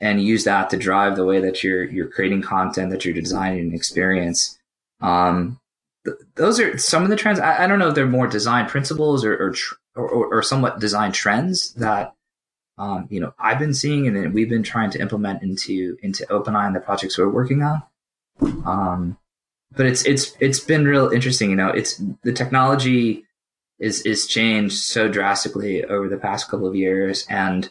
and 0.00 0.22
use 0.22 0.44
that 0.44 0.70
to 0.70 0.76
drive 0.76 1.16
the 1.16 1.24
way 1.24 1.40
that 1.40 1.64
you're 1.64 1.84
you're 1.84 2.08
creating 2.08 2.42
content 2.42 2.90
that 2.90 3.04
you're 3.04 3.14
designing 3.14 3.68
an 3.68 3.74
experience. 3.74 4.58
Um, 5.00 5.58
th- 6.04 6.18
those 6.36 6.60
are 6.60 6.78
some 6.78 7.02
of 7.02 7.08
the 7.08 7.16
trends. 7.16 7.40
I, 7.40 7.64
I, 7.64 7.66
don't 7.66 7.80
know 7.80 7.88
if 7.88 7.96
they're 7.96 8.06
more 8.06 8.28
design 8.28 8.66
principles 8.66 9.24
or 9.24 9.36
or, 9.36 9.50
tr- 9.50 9.74
or, 9.96 10.38
or 10.38 10.42
somewhat 10.42 10.78
design 10.78 11.10
trends 11.10 11.74
that 11.74 12.14
um, 12.82 13.06
you 13.10 13.20
know 13.20 13.32
i've 13.38 13.58
been 13.58 13.74
seeing 13.74 14.06
and 14.06 14.34
we've 14.34 14.48
been 14.48 14.62
trying 14.62 14.90
to 14.90 15.00
implement 15.00 15.42
into 15.42 15.96
into 16.02 16.24
openeye 16.26 16.66
and 16.66 16.76
the 16.76 16.80
projects 16.80 17.16
we're 17.18 17.28
working 17.28 17.62
on 17.62 17.82
um, 18.64 19.16
but 19.76 19.86
it's 19.86 20.04
it's 20.04 20.36
it's 20.40 20.60
been 20.60 20.84
real 20.86 21.08
interesting 21.10 21.50
you 21.50 21.56
know 21.56 21.68
it's 21.68 22.02
the 22.22 22.32
technology 22.32 23.24
is 23.78 24.02
is 24.02 24.26
changed 24.26 24.78
so 24.78 25.08
drastically 25.08 25.84
over 25.84 26.08
the 26.08 26.16
past 26.16 26.48
couple 26.50 26.66
of 26.66 26.74
years 26.74 27.26
and 27.28 27.70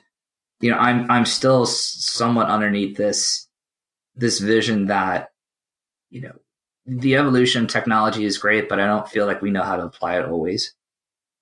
you 0.61 0.69
know, 0.69 0.77
I'm 0.77 1.09
I'm 1.09 1.25
still 1.25 1.65
somewhat 1.65 2.47
underneath 2.47 2.95
this 2.95 3.47
this 4.15 4.39
vision 4.39 4.85
that 4.87 5.31
you 6.09 6.21
know 6.21 6.35
the 6.85 7.15
evolution 7.15 7.63
of 7.63 7.69
technology 7.69 8.25
is 8.25 8.37
great, 8.37 8.69
but 8.69 8.79
I 8.79 8.85
don't 8.85 9.09
feel 9.09 9.25
like 9.25 9.41
we 9.41 9.51
know 9.51 9.63
how 9.63 9.75
to 9.75 9.83
apply 9.83 10.19
it 10.19 10.25
always. 10.25 10.73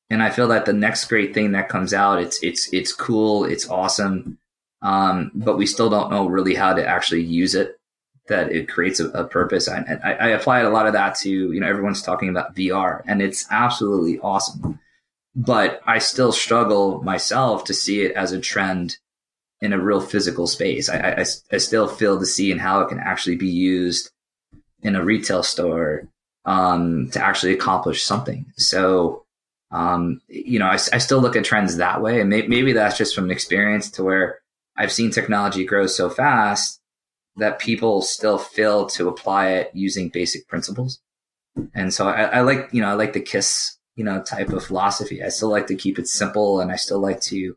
And 0.10 0.24
I 0.24 0.32
feel 0.32 0.48
that 0.48 0.66
the 0.66 0.74
next 0.74 1.06
great 1.06 1.34
thing 1.34 1.52
that 1.52 1.70
comes 1.70 1.94
out, 1.94 2.22
it's 2.22 2.42
it's 2.44 2.74
it's 2.74 2.94
cool, 2.94 3.46
it's 3.46 3.70
awesome, 3.70 4.40
um, 4.82 5.32
but 5.36 5.58
we 5.58 5.66
still 5.66 5.90
don't 5.90 6.12
know 6.12 6.28
really 6.28 6.56
how 6.56 6.74
to 6.74 6.86
actually 6.86 7.24
use 7.24 7.54
it 7.56 7.80
that 8.30 8.52
it 8.52 8.70
creates 8.70 9.00
a, 9.00 9.10
a 9.10 9.26
purpose. 9.26 9.68
I, 9.68 10.00
I, 10.04 10.14
I 10.14 10.28
applied 10.30 10.66
a 10.66 10.70
lot 10.70 10.88
of 10.88 10.94
that 10.94 11.16
to, 11.16 11.30
you 11.30 11.60
know, 11.60 11.68
everyone's 11.68 12.02
talking 12.02 12.30
about 12.30 12.56
VR 12.56 13.02
and 13.06 13.22
it's 13.22 13.46
absolutely 13.52 14.20
awesome. 14.20 14.80
But 15.36 15.82
I 15.86 16.00
still 16.00 16.32
struggle 16.32 17.04
myself 17.04 17.66
to 17.66 17.74
see 17.74 18.02
it 18.02 18.16
as 18.16 18.32
a 18.32 18.40
trend 18.40 18.98
in 19.62 19.74
a 19.74 19.80
real 19.80 20.00
physical 20.00 20.48
space. 20.48 20.90
I, 20.90 20.98
I, 20.98 21.26
I 21.52 21.58
still 21.58 21.88
feel 21.88 22.20
to 22.20 22.26
see 22.26 22.52
and 22.52 22.62
how 22.62 22.82
it 22.82 22.90
can 22.90 23.00
actually 23.00 23.36
be 23.36 23.48
used 23.50 24.10
in 24.82 24.96
a 24.96 25.04
retail 25.04 25.44
store 25.44 26.08
um, 26.46 27.10
to 27.12 27.24
actually 27.24 27.54
accomplish 27.54 28.04
something. 28.04 28.46
So, 28.56 29.26
um, 29.72 30.22
you 30.28 30.60
know, 30.60 30.66
I, 30.66 30.74
I, 30.74 30.98
still 30.98 31.20
look 31.20 31.36
at 31.36 31.44
trends 31.44 31.78
that 31.78 32.02
way. 32.02 32.22
And 32.22 32.30
may, 32.30 32.48
maybe 32.48 32.74
that's 32.74 32.98
just 32.98 33.14
from 33.14 33.30
experience 33.30 33.92
to 33.92 34.04
where 34.04 34.40
I've 34.76 34.92
seen 34.92 35.12
technology 35.12 35.64
grow 35.64 35.86
so 35.86 36.10
fast 36.10 36.82
that 37.38 37.60
people 37.60 38.02
still 38.02 38.38
fail 38.38 38.88
to 38.88 39.08
apply 39.08 39.50
it 39.50 39.72
using 39.74 40.10
basic 40.10 40.48
principles. 40.48 41.00
And 41.74 41.94
so 41.94 42.08
I, 42.08 42.24
I 42.24 42.42
like, 42.42 42.70
you 42.72 42.82
know, 42.82 42.90
I 42.90 42.94
like 42.94 43.14
the 43.14 43.22
KISS, 43.22 43.78
you 43.96 44.04
know, 44.04 44.24
type 44.24 44.50
of 44.50 44.66
philosophy. 44.66 45.24
I 45.24 45.30
still 45.30 45.50
like 45.50 45.68
to 45.68 45.76
keep 45.76 46.00
it 46.00 46.08
simple 46.08 46.62
and 46.62 46.72
I 46.72 46.76
still 46.76 47.00
like 47.00 47.22
to, 47.22 47.56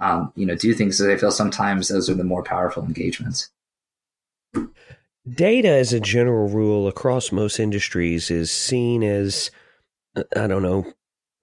um, 0.00 0.32
you 0.34 0.46
know, 0.46 0.54
do 0.54 0.72
things 0.72 0.98
that 0.98 1.10
I 1.10 1.16
feel 1.16 1.30
sometimes 1.30 1.88
those 1.88 2.08
are 2.08 2.14
the 2.14 2.24
more 2.24 2.42
powerful 2.42 2.84
engagements. 2.84 3.50
Data, 5.30 5.68
as 5.68 5.92
a 5.92 6.00
general 6.00 6.48
rule, 6.48 6.88
across 6.88 7.30
most 7.30 7.60
industries, 7.60 8.30
is 8.30 8.50
seen 8.50 9.02
as, 9.04 9.50
I 10.36 10.46
don't 10.46 10.62
know, 10.62 10.92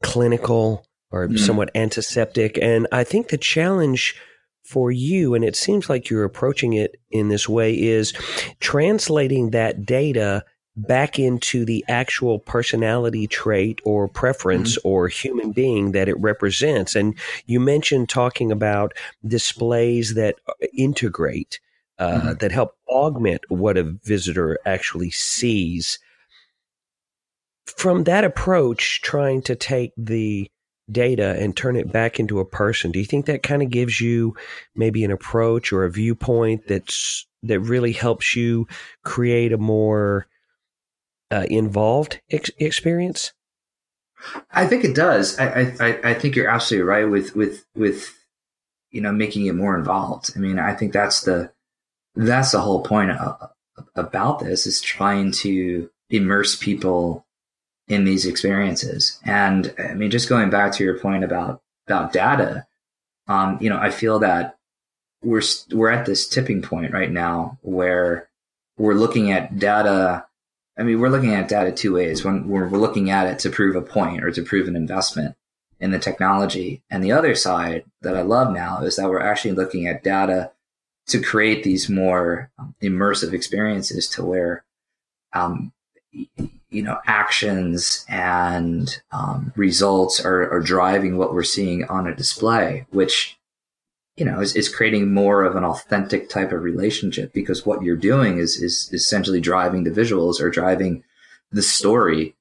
clinical 0.04 0.86
or 1.12 1.28
mm 1.28 1.40
somewhat 1.40 1.72
antiseptic. 1.74 2.60
And 2.62 2.88
I 2.92 3.04
think 3.04 3.30
the 3.30 3.38
challenge 3.38 4.16
for 4.64 4.92
you, 4.92 5.34
and 5.34 5.44
it 5.44 5.56
seems 5.56 5.90
like 5.90 6.10
you're 6.10 6.24
approaching 6.24 6.74
it 6.74 6.98
in 7.10 7.30
this 7.30 7.50
way, 7.50 7.74
is 7.74 8.14
translating 8.60 9.50
that 9.50 9.86
data 9.86 10.46
back 10.76 11.20
into 11.20 11.66
the 11.66 11.84
actual 11.88 12.40
personality 12.40 13.28
trait 13.28 13.82
or 13.84 14.08
preference 14.08 14.78
mm-hmm. 14.78 14.88
or 14.88 15.08
human 15.08 15.52
being 15.52 15.92
that 15.92 16.08
it 16.08 16.20
represents. 16.20 16.96
And 16.96 17.16
you 17.46 17.60
mentioned 17.60 18.10
talking 18.10 18.52
about 18.52 18.94
displays 19.26 20.14
that 20.14 20.36
integrate, 20.78 21.60
uh, 21.98 22.12
mm-hmm. 22.12 22.34
that 22.34 22.52
help 22.52 22.76
augment 22.88 23.42
what 23.50 23.78
a 23.78 23.84
visitor 23.84 24.60
actually 24.66 25.10
sees. 25.10 26.00
From 27.78 28.04
that 28.06 28.24
approach, 28.24 29.02
trying 29.02 29.42
to 29.44 29.56
take 29.56 29.92
the 29.98 30.50
data 30.92 31.36
and 31.40 31.56
turn 31.56 31.76
it 31.76 31.92
back 31.92 32.20
into 32.20 32.40
a 32.40 32.46
person. 32.46 32.92
Do 32.92 33.00
you 33.00 33.06
think 33.06 33.26
that 33.26 33.44
kind 33.44 33.62
of 33.62 33.70
gives 33.70 34.02
you 34.02 34.36
maybe 34.76 35.04
an 35.04 35.12
approach 35.12 35.72
or 35.72 35.84
a 35.84 35.92
viewpoint 35.92 36.68
that's 36.68 37.28
that 37.44 37.60
really 37.60 37.92
helps 37.92 38.36
you 38.36 38.68
create 39.04 39.54
a 39.54 39.58
more 39.58 40.28
uh, 41.32 41.46
involved 41.50 42.22
ex- 42.32 42.52
experience? 42.58 43.34
I 44.52 44.68
think 44.68 44.84
it 44.84 44.96
does. 44.96 45.40
I, 45.40 45.74
I 45.80 46.00
I 46.04 46.14
think 46.14 46.36
you're 46.36 46.50
absolutely 46.50 46.88
right 46.88 47.06
with 47.06 47.36
with 47.36 47.66
with 47.76 48.14
you 48.92 49.00
know 49.00 49.12
making 49.12 49.46
it 49.46 49.56
more 49.56 49.78
involved. 49.78 50.32
I 50.36 50.40
mean, 50.40 50.60
I 50.60 50.74
think 50.74 50.92
that's 50.92 51.22
the 51.22 51.52
that's 52.16 52.52
the 52.52 52.60
whole 52.60 52.84
point 52.84 53.12
of, 53.12 53.52
about 53.96 54.40
this 54.40 54.68
is 54.68 54.82
trying 54.82 55.32
to 55.32 55.90
immerse 56.10 56.56
people 56.56 57.26
in 57.90 58.06
these 58.06 58.26
experiences. 58.26 59.20
And 59.26 59.74
I 59.80 59.96
mean, 59.96 60.12
just 60.12 60.30
going 60.30 60.50
back 60.50 60.72
to 60.74 60.84
your 60.84 60.98
point 61.00 61.24
about 61.24 61.62
about 61.88 62.14
data, 62.14 62.68
um, 63.28 63.58
you 63.60 63.70
know, 63.70 63.80
I 63.80 63.90
feel 63.90 64.20
that 64.20 64.58
we're 65.24 65.42
we're 65.72 65.90
at 65.90 66.06
this 66.06 66.30
tipping 66.30 66.62
point 66.62 66.94
right 66.94 67.12
now 67.12 67.58
where 67.62 68.30
we're 68.78 68.94
looking 68.94 69.32
at 69.32 69.60
data. 69.60 70.26
I 70.78 70.84
mean, 70.84 71.02
we're 71.02 71.10
looking 71.10 71.34
at 71.34 71.50
data 71.50 71.74
two 71.74 71.96
ways. 71.96 72.24
When 72.24 72.48
we're 72.48 72.70
looking 72.70 73.10
at 73.10 73.28
it 73.28 73.40
to 73.40 73.50
prove 73.50 73.76
a 73.76 73.82
point 73.82 74.24
or 74.24 74.32
to 74.32 74.44
prove 74.44 74.68
an 74.68 74.78
investment 74.78 75.36
in 75.82 75.92
the 75.92 76.00
technology, 76.00 76.84
and 76.90 77.04
the 77.04 77.12
other 77.12 77.36
side 77.36 77.86
that 78.02 78.16
I 78.16 78.22
love 78.22 78.54
now 78.54 78.82
is 78.82 78.96
that 78.96 79.10
we're 79.10 79.20
actually 79.20 79.54
looking 79.54 79.88
at 79.88 80.04
data 80.04 80.52
to 81.08 81.22
create 81.22 81.64
these 81.64 81.90
more 81.90 82.52
immersive 82.82 83.34
experiences 83.34 84.08
to 84.10 84.24
where 84.24 84.64
um, 85.34 85.74
you 86.70 86.84
know 86.84 87.00
actions 87.08 88.06
and 88.08 89.02
um, 89.12 89.52
results 89.56 90.24
are, 90.24 90.52
are 90.52 90.60
driving 90.60 91.18
what 91.18 91.34
we're 91.34 91.44
seeing 91.44 91.84
on 91.86 92.08
a 92.08 92.16
display 92.16 92.86
which 92.92 93.38
you 94.18 94.26
know 94.26 94.40
is, 94.40 94.56
is 94.56 94.74
creating 94.74 95.14
more 95.14 95.44
of 95.44 95.56
an 95.56 95.64
authentic 95.64 96.30
type 96.30 96.52
of 96.52 96.62
relationship 96.62 97.34
because 97.34 97.66
what 97.66 97.82
you're 97.82 97.96
doing 97.96 98.38
is 98.38 98.62
is 98.62 98.90
essentially 98.94 99.42
driving 99.42 99.84
the 99.84 99.92
visuals 99.92 100.40
or 100.40 100.50
driving 100.50 101.04
the 101.52 101.62
story 101.62 102.36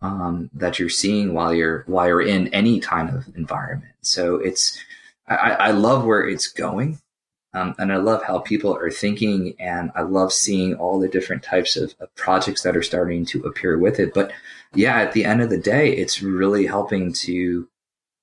um, 0.00 0.50
that 0.52 0.78
you're 0.78 0.88
seeing 0.88 1.34
while 1.34 1.54
you're 1.54 1.84
while 1.86 2.06
you're 2.06 2.22
in 2.22 2.48
any 2.48 2.80
kind 2.80 3.10
of 3.10 3.26
environment. 3.36 3.92
So 4.02 4.36
it's 4.36 4.78
I, 5.28 5.50
I 5.50 5.70
love 5.70 6.04
where 6.04 6.26
it's 6.28 6.46
going 6.46 7.00
um, 7.54 7.74
and 7.78 7.92
I 7.92 7.96
love 7.96 8.22
how 8.22 8.38
people 8.38 8.74
are 8.74 8.90
thinking, 8.90 9.54
and 9.58 9.92
I 9.94 10.02
love 10.02 10.32
seeing 10.32 10.74
all 10.74 10.98
the 10.98 11.08
different 11.08 11.42
types 11.42 11.76
of, 11.76 11.94
of, 12.00 12.14
projects 12.14 12.62
that 12.62 12.76
are 12.76 12.82
starting 12.82 13.26
to 13.26 13.42
appear 13.42 13.78
with 13.78 14.00
it. 14.00 14.14
But 14.14 14.32
yeah, 14.74 15.00
at 15.00 15.12
the 15.12 15.26
end 15.26 15.42
of 15.42 15.50
the 15.50 15.58
day, 15.58 15.92
it's 15.92 16.22
really 16.22 16.66
helping 16.66 17.12
to 17.14 17.68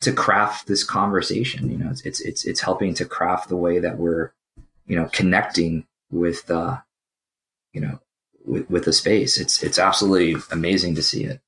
to 0.01 0.11
craft 0.13 0.67
this 0.67 0.83
conversation. 0.83 1.69
You 1.69 1.77
know, 1.77 1.91
it's 1.91 2.01
it's 2.01 2.21
it's, 2.21 2.45
it's 2.45 2.61
helping 2.61 2.95
to 2.95 3.05
craft 3.05 3.49
the 3.49 3.55
way 3.55 3.77
that 3.77 3.99
we're, 3.99 4.31
you 4.87 4.95
know, 4.95 5.07
connecting 5.11 5.85
with, 6.11 6.49
uh, 6.49 6.77
you 7.71 7.81
know, 7.81 7.99
with, 8.45 8.67
with 8.67 8.85
the 8.85 8.93
space. 8.93 9.39
It's 9.39 9.61
it's 9.61 9.77
absolutely 9.77 10.41
amazing 10.51 10.95
to 10.95 11.03
see 11.03 11.23
it. 11.23 11.39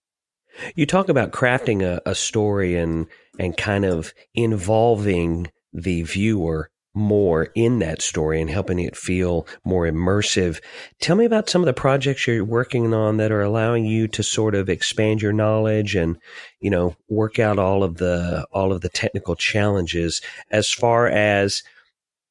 You 0.75 0.85
talk 0.85 1.09
about 1.09 1.31
crafting 1.31 1.81
a, 1.81 1.99
a 2.07 2.13
story 2.13 2.75
and 2.75 3.07
and 3.39 3.57
kind 3.57 3.85
of 3.85 4.13
involving 4.35 5.51
the 5.73 6.03
viewer 6.03 6.70
more 6.93 7.49
in 7.55 7.79
that 7.79 8.01
story 8.01 8.41
and 8.41 8.49
helping 8.49 8.79
it 8.79 8.95
feel 8.95 9.47
more 9.63 9.85
immersive. 9.85 10.61
Tell 10.99 11.15
me 11.15 11.25
about 11.25 11.49
some 11.49 11.61
of 11.61 11.65
the 11.65 11.73
projects 11.73 12.27
you're 12.27 12.43
working 12.43 12.93
on 12.93 13.17
that 13.17 13.31
are 13.31 13.41
allowing 13.41 13.85
you 13.85 14.07
to 14.09 14.23
sort 14.23 14.55
of 14.55 14.69
expand 14.69 15.21
your 15.21 15.33
knowledge 15.33 15.95
and, 15.95 16.17
you 16.59 16.69
know, 16.69 16.95
work 17.09 17.39
out 17.39 17.59
all 17.59 17.83
of 17.83 17.97
the 17.97 18.45
all 18.51 18.71
of 18.73 18.81
the 18.81 18.89
technical 18.89 19.35
challenges 19.35 20.21
as 20.49 20.69
far 20.69 21.07
as 21.07 21.63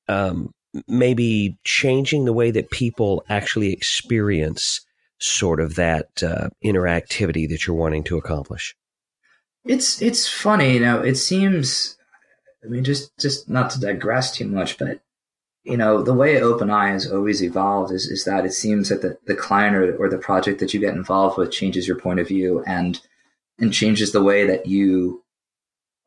um, 0.09 0.53
maybe 0.87 1.59
changing 1.65 2.25
the 2.25 2.33
way 2.33 2.51
that 2.51 2.71
people 2.71 3.25
actually 3.29 3.73
experience 3.73 4.85
sort 5.19 5.61
of 5.61 5.75
that 5.77 6.23
uh, 6.23 6.49
interactivity 6.65 7.49
that 7.49 7.67
you're 7.67 7.77
wanting 7.77 8.05
to 8.05 8.17
accomplish. 8.17 8.75
It's 9.65 10.01
it's 10.01 10.29
funny, 10.29 10.75
you 10.75 10.81
know. 10.81 11.01
It 11.01 11.17
seems 11.17 11.97
I 12.65 12.69
mean, 12.69 12.85
just 12.85 13.17
just 13.19 13.49
not 13.49 13.71
to 13.71 13.81
digress 13.81 14.37
too 14.37 14.47
much, 14.47 14.79
but 14.79 15.01
you 15.65 15.77
know, 15.77 16.03
the 16.03 16.15
way 16.15 16.37
OpenEye 16.37 16.93
has 16.93 17.11
always 17.11 17.43
evolved 17.43 17.93
is, 17.93 18.07
is 18.07 18.25
that 18.25 18.47
it 18.47 18.53
seems 18.53 18.89
that 18.89 19.03
the, 19.03 19.19
the 19.27 19.35
client 19.35 19.77
or, 19.77 19.95
or 19.97 20.09
the 20.09 20.19
project 20.19 20.59
that 20.61 20.73
you 20.73 20.81
get 20.81 20.95
involved 20.95 21.37
with 21.37 21.53
changes 21.53 21.87
your 21.87 21.99
point 21.99 22.21
of 22.21 22.29
view 22.29 22.65
and 22.67 23.01
and 23.59 23.73
changes 23.73 24.13
the 24.13 24.23
way 24.23 24.47
that 24.47 24.67
you 24.67 25.23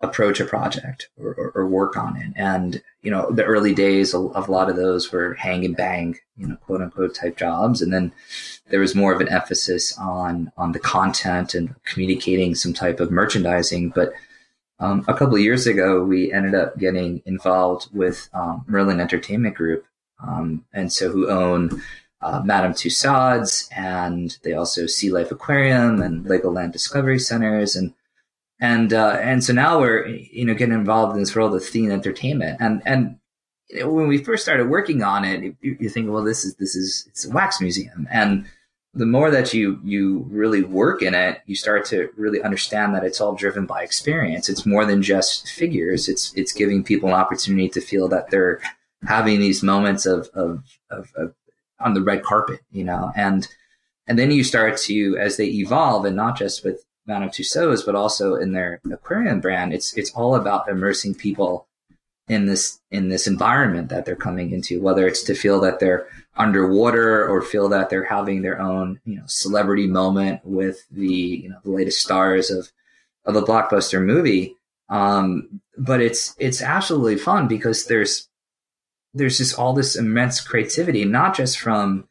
approach 0.01 0.39
a 0.39 0.45
project 0.45 1.09
or, 1.17 1.33
or, 1.35 1.51
or 1.55 1.67
work 1.67 1.95
on 1.95 2.17
it. 2.17 2.33
And, 2.35 2.81
you 3.01 3.09
know, 3.09 3.31
the 3.31 3.45
early 3.45 3.73
days 3.73 4.13
of 4.13 4.47
a 4.47 4.51
lot 4.51 4.69
of 4.69 4.75
those 4.75 5.11
were 5.11 5.35
hang 5.35 5.63
and 5.63 5.77
bang, 5.77 6.17
you 6.35 6.47
know, 6.47 6.57
quote 6.57 6.81
unquote 6.81 7.15
type 7.15 7.37
jobs. 7.37 7.81
And 7.81 7.93
then 7.93 8.11
there 8.69 8.81
was 8.81 8.95
more 8.95 9.13
of 9.13 9.21
an 9.21 9.29
emphasis 9.29 9.97
on 9.97 10.51
on 10.57 10.73
the 10.73 10.79
content 10.79 11.53
and 11.53 11.75
communicating 11.85 12.53
some 12.53 12.73
type 12.73 12.99
of 12.99 13.11
merchandising. 13.11 13.89
But 13.89 14.13
um, 14.83 15.05
a 15.07 15.13
couple 15.13 15.35
of 15.35 15.41
years 15.41 15.65
ago, 15.65 16.03
we 16.03 16.33
ended 16.33 16.55
up 16.55 16.77
getting 16.77 17.21
involved 17.25 17.87
with 17.93 18.29
um, 18.33 18.65
Merlin 18.67 18.99
Entertainment 18.99 19.55
Group, 19.55 19.85
um, 20.21 20.65
and 20.73 20.91
so 20.91 21.09
who 21.09 21.29
own 21.29 21.81
uh, 22.21 22.41
Madame 22.43 22.73
Tussauds, 22.73 23.69
and 23.73 24.37
they 24.43 24.51
also 24.51 24.85
Sea 24.85 25.09
Life 25.09 25.31
Aquarium 25.31 26.01
and 26.01 26.25
Legoland 26.25 26.73
Discovery 26.73 27.17
Centers, 27.17 27.77
and 27.77 27.93
and 28.59 28.93
uh, 28.93 29.17
and 29.21 29.41
so 29.41 29.53
now 29.53 29.79
we're 29.79 30.05
you 30.05 30.43
know 30.43 30.53
getting 30.53 30.75
involved 30.75 31.13
in 31.13 31.21
this 31.21 31.33
world 31.33 31.55
of 31.55 31.63
theme 31.63 31.89
entertainment, 31.89 32.57
and 32.59 32.81
and 32.85 33.19
when 33.85 34.09
we 34.09 34.17
first 34.17 34.43
started 34.43 34.69
working 34.69 35.01
on 35.01 35.23
it, 35.23 35.55
you, 35.61 35.77
you 35.79 35.87
think, 35.87 36.11
well, 36.11 36.25
this 36.25 36.43
is 36.43 36.55
this 36.55 36.75
is 36.75 37.05
it's 37.07 37.23
a 37.23 37.29
wax 37.29 37.61
museum, 37.61 38.05
and 38.11 38.45
the 38.93 39.05
more 39.05 39.31
that 39.31 39.53
you 39.53 39.79
you 39.83 40.27
really 40.29 40.63
work 40.63 41.01
in 41.01 41.15
it, 41.15 41.41
you 41.45 41.55
start 41.55 41.85
to 41.85 42.09
really 42.15 42.41
understand 42.43 42.93
that 42.93 43.03
it's 43.03 43.19
all 43.19 43.33
driven 43.33 43.65
by 43.65 43.81
experience. 43.81 44.49
It's 44.49 44.65
more 44.65 44.85
than 44.85 45.01
just 45.01 45.49
figures. 45.49 46.07
It's 46.07 46.33
it's 46.35 46.53
giving 46.53 46.83
people 46.83 47.09
an 47.09 47.15
opportunity 47.15 47.69
to 47.69 47.81
feel 47.81 48.07
that 48.09 48.29
they're 48.29 48.61
having 49.05 49.39
these 49.39 49.63
moments 49.63 50.05
of 50.05 50.29
of, 50.35 50.63
of, 50.91 51.11
of 51.15 51.33
on 51.79 51.95
the 51.95 52.01
red 52.01 52.23
carpet, 52.23 52.61
you 52.71 52.83
know, 52.83 53.11
and 53.15 53.47
and 54.07 54.19
then 54.19 54.31
you 54.31 54.43
start 54.43 54.77
to 54.77 55.17
as 55.17 55.37
they 55.37 55.47
evolve, 55.47 56.05
and 56.05 56.15
not 56.15 56.37
just 56.37 56.63
with 56.63 56.85
Madame 57.07 57.29
Tussauds, 57.29 57.85
but 57.85 57.95
also 57.95 58.35
in 58.35 58.53
their 58.53 58.79
aquarium 58.91 59.41
brand. 59.41 59.73
It's 59.73 59.93
it's 59.97 60.11
all 60.11 60.35
about 60.35 60.69
immersing 60.69 61.15
people 61.15 61.67
in 62.27 62.45
this 62.45 62.79
in 62.91 63.09
this 63.09 63.25
environment 63.25 63.89
that 63.89 64.05
they're 64.05 64.15
coming 64.15 64.51
into, 64.51 64.81
whether 64.81 65.07
it's 65.07 65.23
to 65.23 65.33
feel 65.33 65.59
that 65.61 65.79
they're 65.79 66.07
underwater 66.35 67.27
or 67.27 67.41
feel 67.41 67.69
that 67.69 67.89
they're 67.89 68.03
having 68.03 68.41
their 68.41 68.59
own 68.59 68.99
you 69.05 69.15
know 69.15 69.23
celebrity 69.27 69.87
moment 69.87 70.41
with 70.43 70.85
the 70.91 71.07
you 71.07 71.49
know 71.49 71.59
the 71.63 71.71
latest 71.71 72.01
stars 72.01 72.49
of 72.49 72.71
of 73.25 73.35
a 73.35 73.41
blockbuster 73.41 74.03
movie. 74.03 74.55
Um, 74.89 75.61
but 75.77 76.01
it's 76.01 76.35
it's 76.39 76.61
absolutely 76.61 77.17
fun 77.17 77.47
because 77.47 77.85
there's 77.85 78.27
there's 79.13 79.37
just 79.37 79.57
all 79.57 79.73
this 79.73 79.95
immense 79.95 80.41
creativity, 80.41 81.05
not 81.05 81.35
just 81.35 81.59
from 81.59 82.07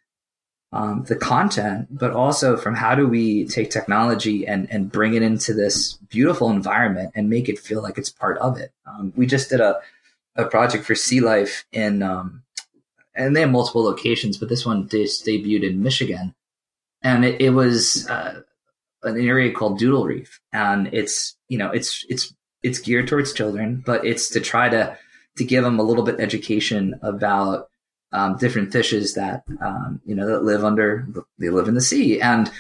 um, 0.73 1.05
the 1.05 1.17
content, 1.17 1.89
but 1.91 2.13
also 2.13 2.57
from 2.57 2.75
how 2.75 2.95
do 2.95 3.07
we 3.07 3.47
take 3.47 3.71
technology 3.71 4.47
and, 4.47 4.71
and 4.71 4.91
bring 4.91 5.15
it 5.15 5.23
into 5.23 5.53
this 5.53 5.95
beautiful 6.09 6.51
environment 6.51 7.13
and 7.15 7.29
make 7.29 7.49
it 7.49 7.59
feel 7.59 7.83
like 7.83 7.99
it's 7.99 8.09
part 8.11 8.39
of 8.39 8.57
it. 8.59 8.73
Um, 8.87 9.13
we 9.15 9.27
just 9.27 9.51
did 9.51 9.61
a, 9.61 9.81
a 10.35 10.47
project 10.47 10.85
for 10.85 10.95
Sea 10.95 11.21
Life 11.21 11.67
in, 11.73 12.03
um, 12.03 12.42
and 13.15 13.35
they 13.35 13.41
have 13.41 13.51
multiple 13.51 13.85
locations, 13.85 14.39
but 14.39 14.49
this 14.49 14.65
one 14.65 14.89
just 14.89 15.27
debuted 15.27 15.69
in 15.69 15.83
Michigan. 15.83 16.35
And 17.03 17.25
it, 17.25 17.41
it 17.41 17.51
was 17.51 18.09
uh, 18.09 18.43
an 19.03 19.21
area 19.21 19.53
called 19.53 19.79
Doodle 19.79 20.05
Reef. 20.05 20.41
And 20.53 20.89
it's, 20.93 21.37
you 21.49 21.59
know, 21.59 21.71
it's, 21.71 22.05
it's, 22.09 22.35
it's 22.63 22.79
geared 22.79 23.09
towards 23.09 23.33
children, 23.33 23.83
but 23.85 24.05
it's 24.07 24.29
to 24.31 24.41
try 24.41 24.69
to, 24.69 24.97
to 25.37 25.45
give 25.45 25.65
them 25.65 25.79
a 25.79 25.83
little 25.83 26.05
bit 26.05 26.21
education 26.21 26.99
about 27.03 27.69
um, 28.13 28.37
different 28.37 28.73
fishes 28.73 29.15
that 29.15 29.43
um, 29.61 30.01
you 30.05 30.15
know 30.15 30.27
that 30.27 30.45
live 30.45 30.65
under 30.65 31.07
they 31.39 31.49
live 31.49 31.69
in 31.69 31.75
the 31.75 31.81
sea 31.81 32.21
and 32.21 32.51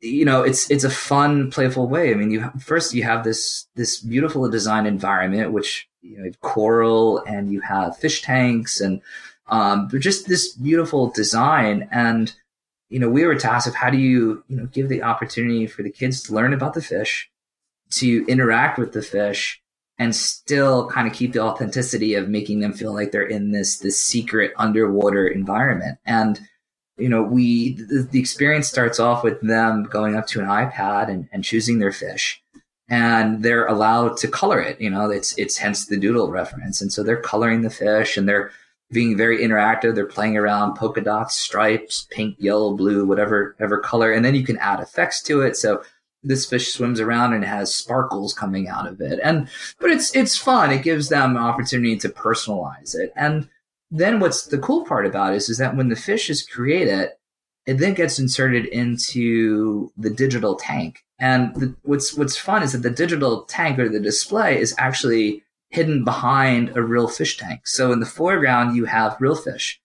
you 0.00 0.24
know 0.24 0.42
it's 0.42 0.70
it's 0.70 0.84
a 0.84 0.90
fun 0.90 1.50
playful 1.50 1.88
way 1.88 2.10
i 2.10 2.14
mean 2.14 2.30
you 2.30 2.50
first 2.58 2.94
you 2.94 3.02
have 3.02 3.24
this 3.24 3.66
this 3.74 4.00
beautiful 4.00 4.48
design 4.48 4.86
environment 4.86 5.52
which 5.52 5.88
you 6.00 6.18
know 6.18 6.24
you 6.24 6.32
coral 6.40 7.18
and 7.24 7.52
you 7.52 7.60
have 7.60 7.96
fish 7.98 8.22
tanks 8.22 8.80
and 8.80 9.02
um, 9.48 9.88
but 9.88 10.00
just 10.00 10.26
this 10.26 10.52
beautiful 10.52 11.10
design. 11.10 11.88
And 11.90 12.32
you 12.88 12.98
know 12.98 13.08
we 13.08 13.24
were 13.24 13.34
tasked 13.34 13.68
with 13.68 13.76
how 13.76 13.90
do 13.90 13.98
you 13.98 14.42
you 14.48 14.56
know 14.56 14.66
give 14.66 14.88
the 14.88 15.02
opportunity 15.02 15.66
for 15.66 15.82
the 15.82 15.90
kids 15.90 16.22
to 16.22 16.34
learn 16.34 16.54
about 16.54 16.74
the 16.74 16.82
fish 16.82 17.30
to 17.90 18.24
interact 18.26 18.78
with 18.78 18.92
the 18.92 19.02
fish 19.02 19.60
and 19.98 20.14
still 20.14 20.88
kind 20.88 21.08
of 21.08 21.14
keep 21.14 21.32
the 21.32 21.40
authenticity 21.40 22.14
of 22.14 22.28
making 22.28 22.60
them 22.60 22.72
feel 22.72 22.94
like 22.94 23.10
they're 23.10 23.22
in 23.22 23.50
this 23.50 23.78
this 23.78 24.02
secret 24.02 24.52
underwater 24.56 25.26
environment. 25.26 25.98
And 26.06 26.40
you 26.96 27.08
know 27.08 27.22
we 27.22 27.74
the, 27.74 28.08
the 28.10 28.20
experience 28.20 28.68
starts 28.68 29.00
off 29.00 29.22
with 29.24 29.40
them 29.40 29.84
going 29.84 30.16
up 30.16 30.26
to 30.28 30.40
an 30.40 30.46
ipad 30.46 31.08
and, 31.08 31.28
and 31.32 31.44
choosing 31.44 31.78
their 31.78 31.92
fish. 31.92 32.42
And 32.90 33.42
they're 33.42 33.66
allowed 33.66 34.16
to 34.18 34.28
color 34.28 34.60
it 34.60 34.80
you 34.80 34.90
know 34.90 35.10
it's 35.10 35.36
it's 35.36 35.58
hence 35.58 35.86
the 35.86 35.98
doodle 35.98 36.30
reference. 36.30 36.80
And 36.80 36.92
so 36.92 37.02
they're 37.02 37.20
coloring 37.20 37.62
the 37.62 37.70
fish 37.70 38.16
and 38.16 38.28
they're 38.28 38.50
being 38.90 39.16
very 39.16 39.38
interactive 39.38 39.94
they're 39.94 40.06
playing 40.06 40.36
around 40.36 40.74
polka 40.74 41.00
dots 41.00 41.36
stripes 41.36 42.06
pink 42.10 42.36
yellow 42.38 42.74
blue 42.74 43.04
whatever 43.04 43.54
ever 43.60 43.78
color 43.78 44.12
and 44.12 44.24
then 44.24 44.34
you 44.34 44.44
can 44.44 44.58
add 44.58 44.80
effects 44.80 45.22
to 45.22 45.42
it 45.42 45.56
so 45.56 45.82
this 46.22 46.46
fish 46.46 46.72
swims 46.72 47.00
around 47.00 47.32
and 47.32 47.44
has 47.44 47.74
sparkles 47.74 48.34
coming 48.34 48.68
out 48.68 48.86
of 48.86 49.00
it. 49.00 49.20
And 49.22 49.48
but 49.80 49.90
it's 49.90 50.14
it's 50.14 50.36
fun. 50.36 50.70
It 50.70 50.82
gives 50.82 51.08
them 51.08 51.36
an 51.36 51.42
opportunity 51.42 51.96
to 51.98 52.08
personalize 52.08 52.94
it. 52.94 53.12
And 53.16 53.48
then 53.90 54.20
what's 54.20 54.46
the 54.46 54.58
cool 54.58 54.84
part 54.84 55.06
about 55.06 55.32
it 55.32 55.36
is, 55.36 55.48
is 55.48 55.58
that 55.58 55.76
when 55.76 55.88
the 55.88 55.96
fish 55.96 56.28
is 56.28 56.46
created, 56.46 57.10
it 57.66 57.74
then 57.74 57.94
gets 57.94 58.18
inserted 58.18 58.66
into 58.66 59.92
the 59.96 60.10
digital 60.10 60.56
tank. 60.56 61.04
And 61.18 61.54
the, 61.54 61.74
what's 61.82 62.14
what's 62.14 62.36
fun 62.36 62.62
is 62.62 62.72
that 62.72 62.82
the 62.82 62.90
digital 62.90 63.44
tank 63.44 63.78
or 63.78 63.88
the 63.88 64.00
display 64.00 64.60
is 64.60 64.74
actually 64.78 65.42
hidden 65.70 66.04
behind 66.04 66.76
a 66.76 66.82
real 66.82 67.08
fish 67.08 67.36
tank. 67.36 67.66
So 67.66 67.92
in 67.92 68.00
the 68.00 68.06
foreground 68.06 68.76
you 68.76 68.86
have 68.86 69.20
real 69.20 69.34
fish, 69.34 69.80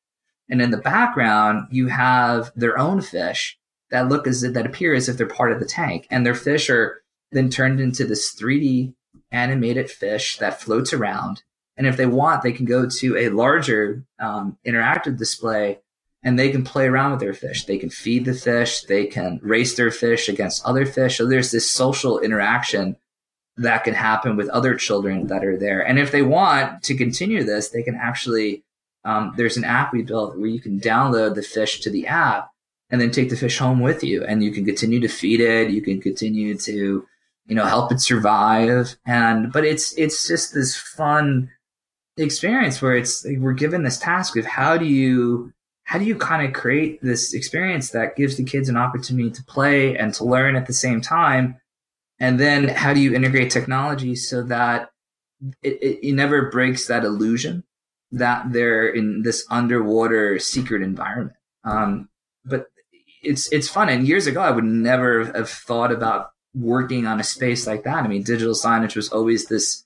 and 0.50 0.62
in 0.62 0.72
the 0.72 0.78
background 0.78 1.68
you 1.72 1.88
have 1.88 2.52
their 2.56 2.78
own 2.78 3.02
fish 3.02 3.58
that 3.92 4.10
look 4.10 4.26
as 4.28 4.44
if, 4.44 4.54
that 4.54 4.66
appear 4.66 4.94
as 4.94 5.08
if 5.08 5.18
they're 5.18 5.28
part 5.28 5.52
of 5.52 5.60
the 5.60 5.66
tank, 5.66 6.08
and 6.10 6.26
their 6.26 6.36
fish 6.36 6.70
are 6.70 7.04
then 7.32 7.50
turned 7.50 7.80
into 7.80 8.06
this 8.06 8.36
3D 8.36 8.94
animated 9.32 9.90
fish 9.90 10.38
that 10.38 10.62
floats 10.62 10.94
around. 10.94 11.44
And 11.76 11.88
if 11.88 11.98
they 11.98 12.06
want, 12.06 12.44
they 12.44 12.52
can 12.52 12.66
go 12.66 12.88
to 12.88 13.18
a 13.18 13.30
larger 13.30 14.06
um, 14.20 14.58
interactive 14.66 15.18
display 15.18 15.80
and 16.24 16.40
they 16.40 16.52
can 16.52 16.64
play 16.64 16.86
around 16.86 17.12
with 17.12 17.20
their 17.20 17.34
fish. 17.34 17.66
They 17.66 17.78
can 17.78 17.90
feed 17.90 18.26
the 18.26 18.34
fish, 18.34 18.82
they 18.82 19.08
can 19.08 19.40
race 19.44 19.76
their 19.76 19.92
fish 19.92 20.30
against 20.30 20.66
other 20.66 20.86
fish. 20.86 21.18
So 21.18 21.26
there's 21.28 21.52
this 21.52 21.70
social 21.70 22.20
interaction 22.20 22.96
that 23.58 23.84
can 23.84 23.94
happen 23.94 24.36
with 24.36 24.50
other 24.50 24.76
children 24.76 25.28
that 25.28 25.46
are 25.46 25.58
there. 25.58 25.82
And 25.82 26.00
if 26.00 26.12
they 26.12 26.22
want 26.22 26.84
to 26.84 26.96
continue 26.96 27.44
this, 27.44 27.70
they 27.70 27.84
can 27.84 27.96
actually, 27.96 28.64
um, 29.06 29.34
there's 29.38 29.58
an 29.58 29.64
app 29.64 29.94
we 29.94 30.02
built 30.02 30.38
where 30.38 30.50
you 30.50 30.60
can 30.60 30.80
download 30.80 31.36
the 31.36 31.44
fish 31.44 31.80
to 31.82 31.90
the 31.90 32.08
app 32.08 32.50
and 32.90 33.00
then 33.00 33.12
take 33.12 33.30
the 33.30 33.36
fish 33.36 33.60
home 33.60 33.80
with 33.80 34.04
you. 34.04 34.24
And 34.24 34.44
you 34.44 34.52
can 34.52 34.66
continue 34.66 35.00
to 35.02 35.08
feed 35.08 35.40
it. 35.40 35.70
You 35.70 35.82
can 35.82 36.02
continue 36.02 36.58
to 36.60 37.06
you 37.46 37.56
know 37.56 37.66
help 37.66 37.92
it 37.92 38.02
survive. 38.02 38.96
And 39.06 39.52
but 39.52 39.66
it's 39.66 39.98
it's 39.98 40.28
just 40.28 40.54
this 40.54 40.76
fun 40.76 41.52
experience 42.18 42.82
where 42.82 42.96
it's 42.96 43.26
we're 43.26 43.54
given 43.54 43.84
this 43.84 43.98
task 43.98 44.38
of 44.38 44.46
how 44.46 44.78
do 44.78 44.86
you 44.86 45.54
how 45.86 46.00
do 46.00 46.06
you 46.06 46.16
kind 46.16 46.46
of 46.46 46.54
create 46.54 47.02
this 47.02 47.34
experience 47.34 47.90
that 47.90 48.16
gives 48.16 48.38
the 48.38 48.44
kids 48.44 48.70
an 48.70 48.78
opportunity 48.78 49.32
to 49.32 49.44
play 49.44 49.98
and 49.98 50.14
to 50.14 50.24
learn 50.24 50.56
at 50.56 50.68
the 50.68 50.74
same 50.74 51.02
time 51.02 51.60
and 52.20 52.40
then 52.40 52.68
how 52.68 52.94
do 52.94 53.00
you 53.00 53.14
integrate 53.14 53.52
technology 53.52 54.16
so 54.16 54.44
that 54.44 54.90
it, 55.62 55.74
it, 55.82 56.08
it 56.08 56.14
never 56.14 56.50
breaks 56.50 56.88
that 56.88 57.04
illusion 57.04 57.64
that 58.12 58.54
they're 58.54 58.88
in 58.88 59.24
this 59.24 59.46
underwater 59.50 60.40
secret 60.40 60.82
environment 60.82 61.38
um, 61.64 62.10
but 62.46 62.68
it's 63.24 63.52
it's 63.52 63.70
fun. 63.70 63.90
And 63.90 64.08
years 64.08 64.28
ago, 64.28 64.42
I 64.42 64.52
would 64.52 64.66
never 64.66 65.26
have 65.26 65.50
thought 65.50 65.92
about 65.92 66.32
working 66.54 67.08
on 67.08 67.20
a 67.20 67.24
space 67.24 67.66
like 67.66 67.84
that. 67.84 68.04
I 68.04 68.08
mean, 68.08 68.24
digital 68.24 68.54
signage 68.54 68.96
was 68.96 69.10
always 69.10 69.48
this. 69.48 69.86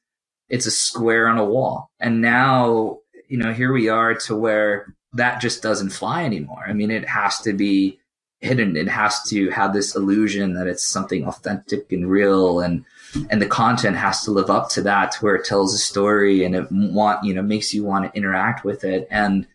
It's 0.50 0.66
a 0.66 0.72
square 0.72 1.28
on 1.28 1.38
a 1.38 1.46
wall, 1.46 1.92
and 2.00 2.22
now 2.22 3.00
you 3.28 3.38
know 3.38 3.54
here 3.54 3.72
we 3.72 3.90
are 3.90 4.16
to 4.16 4.36
where 4.36 4.94
that 5.13 5.40
just 5.42 5.62
doesn't 5.62 5.92
fly 5.92 6.24
anymore. 6.24 6.63
I 6.68 6.74
mean, 6.74 6.92
it 6.92 7.08
has 7.08 7.40
to 7.42 7.54
be 7.54 8.00
hidden. 8.39 8.78
It 8.78 8.88
has 8.88 9.21
to 9.30 9.50
have 9.50 9.73
this 9.73 9.95
illusion 9.95 10.54
that 10.54 10.67
it's 10.67 10.88
something 10.88 11.26
authentic 11.26 11.91
and 11.91 12.10
real, 12.10 12.60
and 12.60 12.86
and 13.30 13.41
the 13.41 13.47
content 13.47 13.97
has 13.97 14.23
to 14.23 14.32
live 14.32 14.50
up 14.50 14.69
to 14.71 14.82
that, 14.84 15.15
where 15.15 15.36
it 15.36 15.45
tells 15.45 15.73
a 15.73 15.78
story 15.78 16.43
and 16.43 16.56
it 16.56 16.71
want 16.71 17.23
you 17.23 17.34
know 17.34 17.41
makes 17.41 17.73
you 17.73 17.84
want 17.84 18.06
to 18.06 18.17
interact 18.17 18.63
with 18.63 18.84
it 18.84 19.08
and 19.10 19.47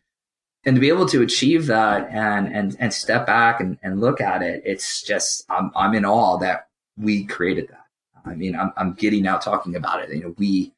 and 0.64 0.76
to 0.76 0.80
be 0.80 0.88
able 0.88 1.06
to 1.06 1.22
achieve 1.22 1.66
that 1.66 2.08
and 2.10 2.48
and 2.54 2.76
and 2.78 2.92
step 2.92 3.26
back 3.26 3.60
and, 3.60 3.78
and 3.82 4.00
look 4.00 4.20
at 4.20 4.42
it, 4.42 4.62
it's 4.64 5.02
just 5.02 5.44
I'm 5.50 5.70
I'm 5.74 5.94
in 5.94 6.04
awe 6.04 6.38
that 6.38 6.68
we 6.96 7.24
created 7.24 7.68
that. 7.68 7.86
I 8.24 8.34
mean, 8.34 8.56
I'm 8.56 8.72
I'm 8.76 8.94
getting 8.94 9.26
out 9.26 9.42
talking 9.42 9.74
about 9.74 10.02
it. 10.02 10.14
You 10.14 10.22
know, 10.22 10.34
we 10.38 10.72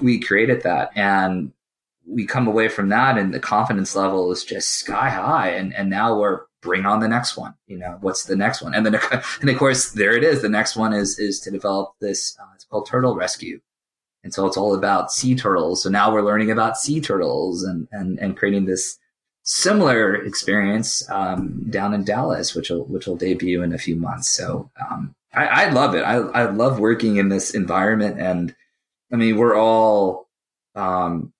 we 0.00 0.20
created 0.20 0.62
that 0.62 0.90
and 0.94 1.52
we 2.06 2.24
come 2.24 2.46
away 2.46 2.68
from 2.68 2.88
that 2.90 3.18
and 3.18 3.34
the 3.34 3.40
confidence 3.40 3.96
level 3.96 4.30
is 4.30 4.44
just 4.44 4.70
sky 4.74 5.10
high 5.10 5.50
and 5.50 5.74
and 5.74 5.90
now 5.90 6.18
we're 6.18 6.42
bring 6.62 6.86
on 6.86 7.00
the 7.00 7.08
next 7.08 7.36
one 7.36 7.54
you 7.66 7.76
know 7.76 7.98
what's 8.00 8.24
the 8.24 8.36
next 8.36 8.62
one? 8.62 8.74
And 8.74 8.86
then 8.86 8.98
and 9.40 9.50
of 9.50 9.58
course 9.58 9.92
there 9.92 10.16
it 10.16 10.24
is. 10.24 10.42
The 10.42 10.48
next 10.48 10.76
one 10.76 10.92
is 10.92 11.18
is 11.18 11.40
to 11.40 11.50
develop 11.50 11.92
this 12.00 12.36
uh, 12.40 12.46
it's 12.54 12.64
called 12.64 12.86
turtle 12.86 13.14
rescue. 13.14 13.60
And 14.24 14.34
so 14.34 14.46
it's 14.46 14.56
all 14.56 14.74
about 14.74 15.12
sea 15.12 15.36
turtles. 15.36 15.82
So 15.82 15.88
now 15.88 16.12
we're 16.12 16.24
learning 16.24 16.50
about 16.50 16.78
sea 16.78 17.00
turtles 17.00 17.62
and 17.62 17.88
and 17.92 18.18
and 18.18 18.36
creating 18.36 18.66
this 18.66 18.98
similar 19.42 20.14
experience 20.14 21.08
um, 21.10 21.64
down 21.70 21.94
in 21.94 22.04
Dallas, 22.04 22.54
which 22.54 22.70
will 22.70 22.84
which 22.84 23.06
will 23.06 23.16
debut 23.16 23.62
in 23.62 23.72
a 23.72 23.78
few 23.78 23.96
months. 23.96 24.28
So 24.30 24.70
um, 24.90 25.14
I, 25.32 25.46
I, 25.46 25.70
love 25.70 25.94
it. 25.94 26.00
I, 26.00 26.16
I 26.16 26.50
love 26.50 26.80
working 26.80 27.16
in 27.16 27.28
this 27.28 27.54
environment, 27.54 28.18
and 28.18 28.54
I 29.12 29.16
mean 29.16 29.36
we're 29.36 29.56
all 29.56 30.28
um, 30.74 31.32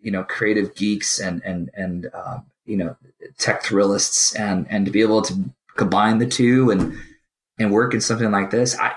you 0.00 0.10
know 0.10 0.24
creative 0.24 0.74
geeks 0.74 1.20
and 1.20 1.42
and 1.44 1.70
and 1.74 2.10
uh, 2.12 2.38
you 2.64 2.76
know 2.76 2.96
tech 3.38 3.62
thrillists, 3.62 4.34
and 4.38 4.66
and 4.70 4.86
to 4.86 4.92
be 4.92 5.02
able 5.02 5.22
to 5.22 5.50
combine 5.76 6.18
the 6.18 6.26
two 6.26 6.70
and 6.70 6.96
and 7.58 7.72
work 7.72 7.94
in 7.94 8.00
something 8.00 8.30
like 8.30 8.50
this, 8.50 8.78
I 8.78 8.92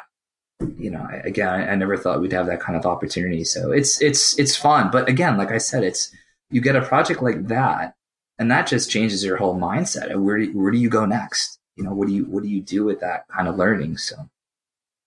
you 0.77 0.89
know 0.89 1.07
again 1.23 1.47
I, 1.47 1.71
I 1.71 1.75
never 1.75 1.97
thought 1.97 2.21
we'd 2.21 2.33
have 2.33 2.47
that 2.47 2.61
kind 2.61 2.77
of 2.77 2.85
opportunity. 2.85 3.43
So 3.43 3.71
it's 3.71 4.01
it's 4.01 4.37
it's 4.39 4.55
fun, 4.55 4.89
but 4.91 5.07
again, 5.07 5.37
like 5.37 5.51
I 5.51 5.57
said, 5.57 5.83
it's 5.83 6.11
you 6.49 6.61
get 6.61 6.75
a 6.75 6.81
project 6.81 7.21
like 7.21 7.47
that 7.47 7.97
and 8.39 8.51
that 8.51 8.67
just 8.67 8.89
changes 8.89 9.23
your 9.23 9.37
whole 9.37 9.55
mindset. 9.55 10.11
And 10.11 10.25
where 10.25 10.37
do, 10.37 10.57
where 10.57 10.71
do 10.71 10.77
you 10.77 10.89
go 10.89 11.05
next? 11.05 11.59
You 11.75 11.83
know, 11.83 11.93
what 11.93 12.07
do 12.07 12.13
you 12.13 12.25
what 12.25 12.43
do 12.43 12.49
you 12.49 12.61
do 12.61 12.85
with 12.85 12.99
that 13.01 13.27
kind 13.27 13.47
of 13.47 13.57
learning? 13.57 13.97
So, 13.97 14.15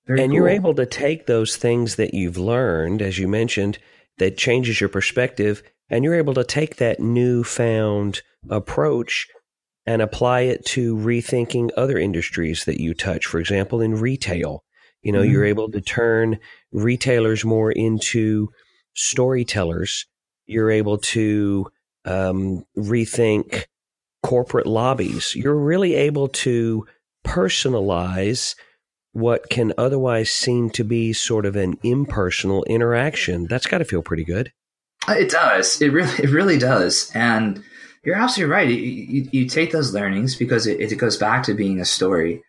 and 0.07 0.19
cool. 0.19 0.33
you're 0.33 0.49
able 0.49 0.75
to 0.75 0.87
take 0.87 1.27
those 1.27 1.57
things 1.57 1.97
that 1.97 2.15
you've 2.15 2.39
learned, 2.39 3.03
as 3.03 3.19
you 3.19 3.29
mentioned, 3.29 3.79
that 4.19 4.37
changes 4.37 4.81
your 4.81 4.89
perspective, 4.89 5.63
and 5.91 6.05
you're 6.05 6.15
able 6.15 6.35
to 6.35 6.45
take 6.45 6.77
that 6.77 7.01
newfound 7.01 8.23
approach 8.49 9.27
and 9.87 10.01
apply 10.01 10.43
it 10.43 10.65
to 10.65 10.97
rethinking 10.97 11.71
other 11.77 11.99
industries 11.99 12.65
that 12.65 12.81
you 12.81 12.95
touch. 12.95 13.27
For 13.27 13.41
example, 13.41 13.81
in 13.81 13.97
retail, 13.97 14.63
you 15.03 15.13
know, 15.13 15.21
mm-hmm. 15.21 15.33
you're 15.33 15.45
able 15.45 15.71
to 15.71 15.81
turn 15.81 16.39
retailers 16.73 17.45
more 17.45 17.73
into 17.73 18.49
storytellers 18.95 20.07
You're 20.47 20.71
able 20.71 20.99
to 20.99 21.67
um, 22.05 22.65
rethink 22.77 23.65
corporate 24.23 24.67
lobbies. 24.67 25.35
You're 25.35 25.57
really 25.59 25.95
able 25.95 26.29
to 26.29 26.87
personalize 27.27 28.55
what 29.13 29.51
can 29.51 29.73
otherwise 29.77 30.31
seem 30.31 30.71
to 30.71 30.85
be 30.85 31.13
sort 31.13 31.47
of 31.47 31.57
an 31.57 31.77
impersonal 31.83 32.65
interaction. 32.65 33.47
That's 33.49 33.67
got 33.67 33.79
to 33.79 33.85
feel 33.85 34.03
pretty 34.03 34.25
good. 34.25 34.53
It 35.11 35.31
does. 35.31 35.81
It 35.81 35.93
really, 35.93 36.13
it 36.23 36.31
really 36.31 36.59
does. 36.59 37.11
And 37.15 37.63
you're 38.05 38.17
absolutely 38.17 38.53
right. 38.53 38.69
You, 38.69 38.77
you, 38.77 39.29
you 39.33 39.49
take 39.49 39.73
those 39.73 39.93
learnings 39.93 40.37
because 40.37 40.67
it, 40.67 40.81
it 40.81 40.97
goes 40.97 41.17
back 41.17 41.43
to 41.45 41.55
being 41.55 41.81
a 41.81 41.85
story, 41.85 42.43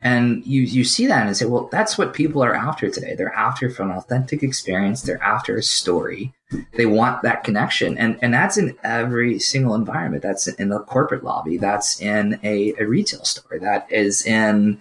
and 0.00 0.44
you 0.44 0.62
you 0.62 0.84
see 0.84 1.06
that 1.06 1.26
and 1.26 1.36
say, 1.36 1.46
well, 1.46 1.68
that's 1.70 1.96
what 1.96 2.12
people 2.12 2.42
are 2.42 2.54
after 2.54 2.90
today. 2.90 3.14
They're 3.14 3.32
after 3.32 3.70
for 3.70 3.84
an 3.84 3.92
authentic 3.92 4.42
experience. 4.42 5.02
They're 5.02 5.22
after 5.22 5.56
a 5.56 5.62
story. 5.62 6.32
They 6.74 6.86
want 6.86 7.22
that 7.22 7.44
connection, 7.44 7.96
and 7.98 8.18
and 8.20 8.34
that's 8.34 8.56
in 8.56 8.76
every 8.82 9.38
single 9.38 9.74
environment. 9.74 10.22
That's 10.22 10.48
in 10.48 10.68
the 10.70 10.80
corporate 10.80 11.24
lobby. 11.24 11.56
That's 11.56 12.00
in 12.00 12.40
a, 12.42 12.74
a 12.78 12.86
retail 12.86 13.24
store. 13.24 13.58
That 13.60 13.90
is 13.90 14.26
in 14.26 14.80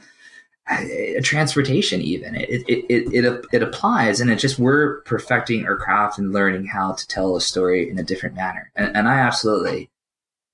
transportation 1.22 2.02
even 2.02 2.34
it, 2.34 2.50
it 2.50 2.86
it, 2.90 3.26
it 3.26 3.46
it 3.54 3.62
applies 3.62 4.20
and 4.20 4.32
it 4.32 4.38
just 4.38 4.58
we're 4.58 5.02
perfecting 5.02 5.64
our 5.66 5.78
craft 5.78 6.18
and 6.18 6.34
learning 6.34 6.66
how 6.66 6.92
to 6.92 7.08
tell 7.08 7.36
a 7.36 7.42
story 7.42 7.88
in 7.88 8.00
a 8.00 8.04
different 8.04 8.36
manner 8.36 8.72
and, 8.76 8.96
and 8.98 9.08
i 9.08 9.20
absolutely 9.20 9.92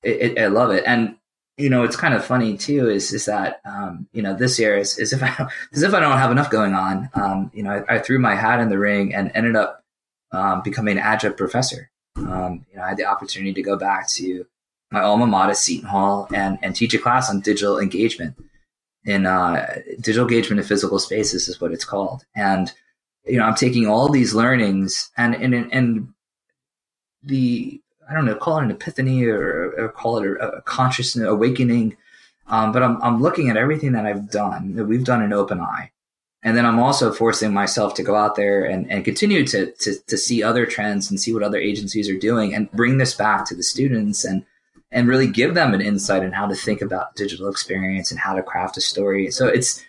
it, 0.03 0.39
I 0.39 0.47
love 0.47 0.71
it. 0.71 0.83
And 0.85 1.15
you 1.57 1.69
know, 1.69 1.83
it's 1.83 1.95
kind 1.95 2.13
of 2.13 2.25
funny 2.25 2.57
too. 2.57 2.89
Is 2.89 3.13
is 3.13 3.25
that 3.25 3.61
um, 3.65 4.07
you 4.13 4.21
know 4.21 4.33
this 4.33 4.57
year 4.57 4.77
is, 4.77 4.97
is 4.97 5.13
if 5.13 5.21
I 5.21 5.47
as 5.73 5.83
if 5.83 5.93
I 5.93 5.99
don't 5.99 6.17
have 6.17 6.31
enough 6.31 6.49
going 6.49 6.73
on. 6.73 7.09
Um, 7.13 7.51
you 7.53 7.63
know, 7.63 7.83
I, 7.87 7.95
I, 7.95 7.99
threw 7.99 8.19
my 8.19 8.35
hat 8.35 8.59
in 8.59 8.69
the 8.69 8.79
ring 8.79 9.13
and 9.13 9.31
ended 9.35 9.55
up 9.55 9.83
um, 10.31 10.61
becoming 10.63 10.97
an 10.97 11.03
adjunct 11.03 11.37
professor. 11.37 11.91
Um, 12.15 12.65
you 12.71 12.77
know, 12.77 12.83
I 12.83 12.89
had 12.89 12.97
the 12.97 13.05
opportunity 13.05 13.53
to 13.53 13.61
go 13.61 13.77
back 13.77 14.07
to 14.09 14.45
my 14.91 15.01
alma 15.01 15.27
mater, 15.27 15.53
Seton 15.53 15.89
Hall, 15.89 16.27
and 16.33 16.57
and 16.61 16.75
teach 16.75 16.93
a 16.93 16.99
class 16.99 17.29
on 17.29 17.41
digital 17.41 17.79
engagement 17.79 18.35
in 19.05 19.25
uh, 19.25 19.81
digital 19.99 20.27
engagement 20.27 20.59
in 20.59 20.67
physical 20.67 20.99
spaces 20.99 21.47
is 21.47 21.59
what 21.59 21.71
it's 21.71 21.85
called. 21.85 22.23
And 22.35 22.71
you 23.25 23.37
know, 23.37 23.45
I'm 23.45 23.55
taking 23.55 23.87
all 23.87 24.09
these 24.09 24.33
learnings 24.33 25.11
and 25.17 25.35
and 25.35 25.53
and 25.53 26.13
the 27.23 27.81
I 28.09 28.13
don't 28.13 28.25
know, 28.25 28.35
call 28.35 28.57
it 28.57 28.63
an 28.63 28.71
epiphany 28.71 29.25
or, 29.25 29.73
or 29.77 29.89
call 29.89 30.17
it 30.17 30.25
a, 30.25 30.57
a 30.57 30.61
consciousness 30.63 31.27
awakening. 31.27 31.95
Um, 32.47 32.73
but 32.73 32.83
I'm, 32.83 33.01
I'm 33.01 33.21
looking 33.21 33.49
at 33.49 33.55
everything 33.55 33.93
that 33.93 34.05
I've 34.05 34.29
done 34.29 34.75
that 34.75 34.85
we've 34.85 35.05
done 35.05 35.23
in 35.23 35.29
OpenEye. 35.29 35.89
And 36.43 36.57
then 36.57 36.65
I'm 36.65 36.79
also 36.79 37.13
forcing 37.13 37.53
myself 37.53 37.93
to 37.93 38.03
go 38.03 38.15
out 38.15 38.35
there 38.35 38.65
and, 38.65 38.91
and 38.91 39.05
continue 39.05 39.45
to, 39.47 39.71
to, 39.71 39.95
to 40.07 40.17
see 40.17 40.41
other 40.41 40.65
trends 40.65 41.09
and 41.09 41.19
see 41.19 41.33
what 41.33 41.43
other 41.43 41.59
agencies 41.59 42.09
are 42.09 42.17
doing 42.17 42.53
and 42.53 42.71
bring 42.71 42.97
this 42.97 43.13
back 43.13 43.45
to 43.45 43.55
the 43.55 43.63
students 43.63 44.25
and, 44.25 44.43
and 44.91 45.07
really 45.07 45.27
give 45.27 45.53
them 45.53 45.73
an 45.73 45.81
insight 45.81 46.23
on 46.23 46.31
how 46.31 46.45
to 46.47 46.55
think 46.55 46.81
about 46.81 47.15
digital 47.15 47.49
experience 47.49 48.11
and 48.11 48.19
how 48.19 48.33
to 48.33 48.43
craft 48.43 48.77
a 48.77 48.81
story. 48.81 49.31
So 49.31 49.47
it's, 49.47 49.83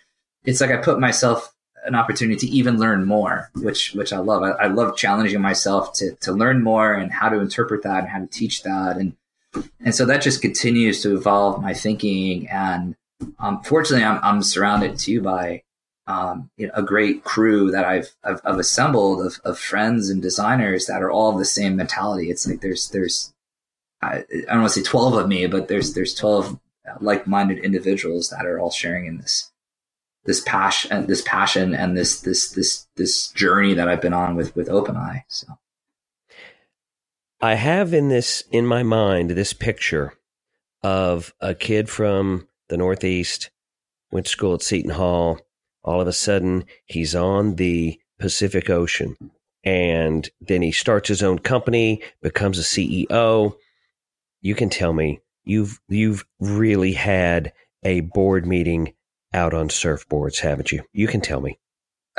it's 0.45 0.61
like 0.61 0.71
I 0.71 0.77
put 0.77 0.99
myself 0.99 1.53
an 1.85 1.95
opportunity 1.95 2.47
to 2.47 2.53
even 2.53 2.79
learn 2.79 3.05
more, 3.05 3.49
which 3.55 3.93
which 3.93 4.13
I 4.13 4.19
love. 4.19 4.43
I, 4.43 4.51
I, 4.51 4.67
love 4.67 4.95
challenging 4.95 5.41
myself 5.41 5.93
to 5.95 6.15
to 6.21 6.31
learn 6.31 6.63
more 6.63 6.93
and 6.93 7.11
how 7.11 7.29
to 7.29 7.39
interpret 7.39 7.83
that 7.83 7.99
and 7.99 8.09
how 8.09 8.19
to 8.19 8.27
teach 8.27 8.63
that, 8.63 8.97
and 8.97 9.15
and 9.79 9.93
so 9.93 10.05
that 10.05 10.21
just 10.21 10.41
continues 10.41 11.01
to 11.01 11.15
evolve 11.15 11.61
my 11.61 11.73
thinking. 11.73 12.47
And 12.49 12.95
um, 13.39 13.61
fortunately, 13.63 14.05
I'm 14.05 14.19
I'm 14.23 14.43
surrounded 14.43 14.97
too 14.97 15.21
by 15.21 15.63
um, 16.07 16.49
you 16.57 16.67
know, 16.67 16.73
a 16.75 16.83
great 16.83 17.23
crew 17.23 17.71
that 17.71 17.85
I've 17.85 18.15
I've, 18.23 18.41
I've 18.45 18.59
assembled 18.59 19.25
of, 19.25 19.39
of 19.43 19.59
friends 19.59 20.09
and 20.09 20.21
designers 20.21 20.85
that 20.87 21.01
are 21.01 21.11
all 21.11 21.37
the 21.37 21.45
same 21.45 21.75
mentality. 21.75 22.29
It's 22.29 22.47
like 22.47 22.61
there's 22.61 22.89
there's 22.89 23.32
I, 24.03 24.23
I 24.33 24.53
don't 24.53 24.61
want 24.61 24.73
to 24.73 24.79
say 24.79 24.83
twelve 24.83 25.15
of 25.15 25.27
me, 25.27 25.47
but 25.47 25.67
there's 25.67 25.93
there's 25.93 26.15
twelve 26.15 26.59
like 26.99 27.27
minded 27.27 27.59
individuals 27.59 28.29
that 28.29 28.45
are 28.45 28.59
all 28.59 28.71
sharing 28.71 29.05
in 29.05 29.17
this 29.17 29.51
this 30.25 30.41
passion, 30.41 31.07
this 31.07 31.21
passion, 31.21 31.73
and 31.73 31.97
this 31.97 32.21
this 32.21 32.51
this 32.51 32.87
this 32.95 33.29
journey 33.29 33.73
that 33.73 33.87
I've 33.87 34.01
been 34.01 34.13
on 34.13 34.35
with 34.35 34.55
with 34.55 34.67
OpenEye. 34.67 35.23
So, 35.27 35.47
I 37.41 37.55
have 37.55 37.93
in 37.93 38.09
this 38.09 38.43
in 38.51 38.65
my 38.65 38.83
mind 38.83 39.31
this 39.31 39.53
picture 39.53 40.13
of 40.81 41.33
a 41.39 41.53
kid 41.53 41.89
from 41.89 42.47
the 42.69 42.77
Northeast 42.77 43.49
went 44.11 44.25
to 44.27 44.31
school 44.31 44.53
at 44.53 44.61
Seton 44.61 44.91
Hall. 44.91 45.39
All 45.83 45.99
of 45.99 46.07
a 46.07 46.13
sudden, 46.13 46.65
he's 46.85 47.13
on 47.13 47.55
the 47.55 47.99
Pacific 48.17 48.69
Ocean, 48.69 49.17
and 49.65 50.29
then 50.39 50.61
he 50.61 50.71
starts 50.71 51.09
his 51.09 51.21
own 51.21 51.39
company, 51.39 52.01
becomes 52.21 52.57
a 52.57 52.61
CEO. 52.61 53.55
You 54.43 54.55
can 54.55 54.69
tell 54.69 54.93
me 54.93 55.21
you've 55.45 55.79
you've 55.87 56.25
really 56.39 56.93
had 56.93 57.53
a 57.83 58.01
board 58.01 58.45
meeting 58.45 58.93
out 59.33 59.53
on 59.53 59.69
surfboards, 59.69 60.39
haven't 60.39 60.71
you? 60.71 60.83
You 60.93 61.07
can 61.07 61.21
tell 61.21 61.41
me. 61.41 61.59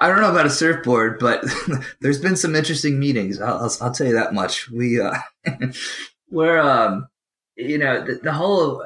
I 0.00 0.08
don't 0.08 0.20
know 0.20 0.30
about 0.30 0.46
a 0.46 0.50
surfboard, 0.50 1.18
but 1.18 1.44
there's 2.00 2.20
been 2.20 2.34
some 2.34 2.56
interesting 2.56 2.98
meetings. 2.98 3.40
I'll, 3.40 3.58
I'll, 3.58 3.76
I'll 3.80 3.92
tell 3.92 4.06
you 4.06 4.14
that 4.14 4.34
much. 4.34 4.70
We, 4.70 5.00
uh, 5.00 5.18
we're, 6.30 6.58
um, 6.58 7.08
you 7.56 7.78
know, 7.78 8.04
the, 8.04 8.14
the, 8.14 8.32
whole, 8.32 8.84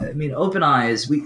I 0.00 0.12
mean, 0.12 0.30
OpenEye's. 0.30 1.08
we, 1.08 1.18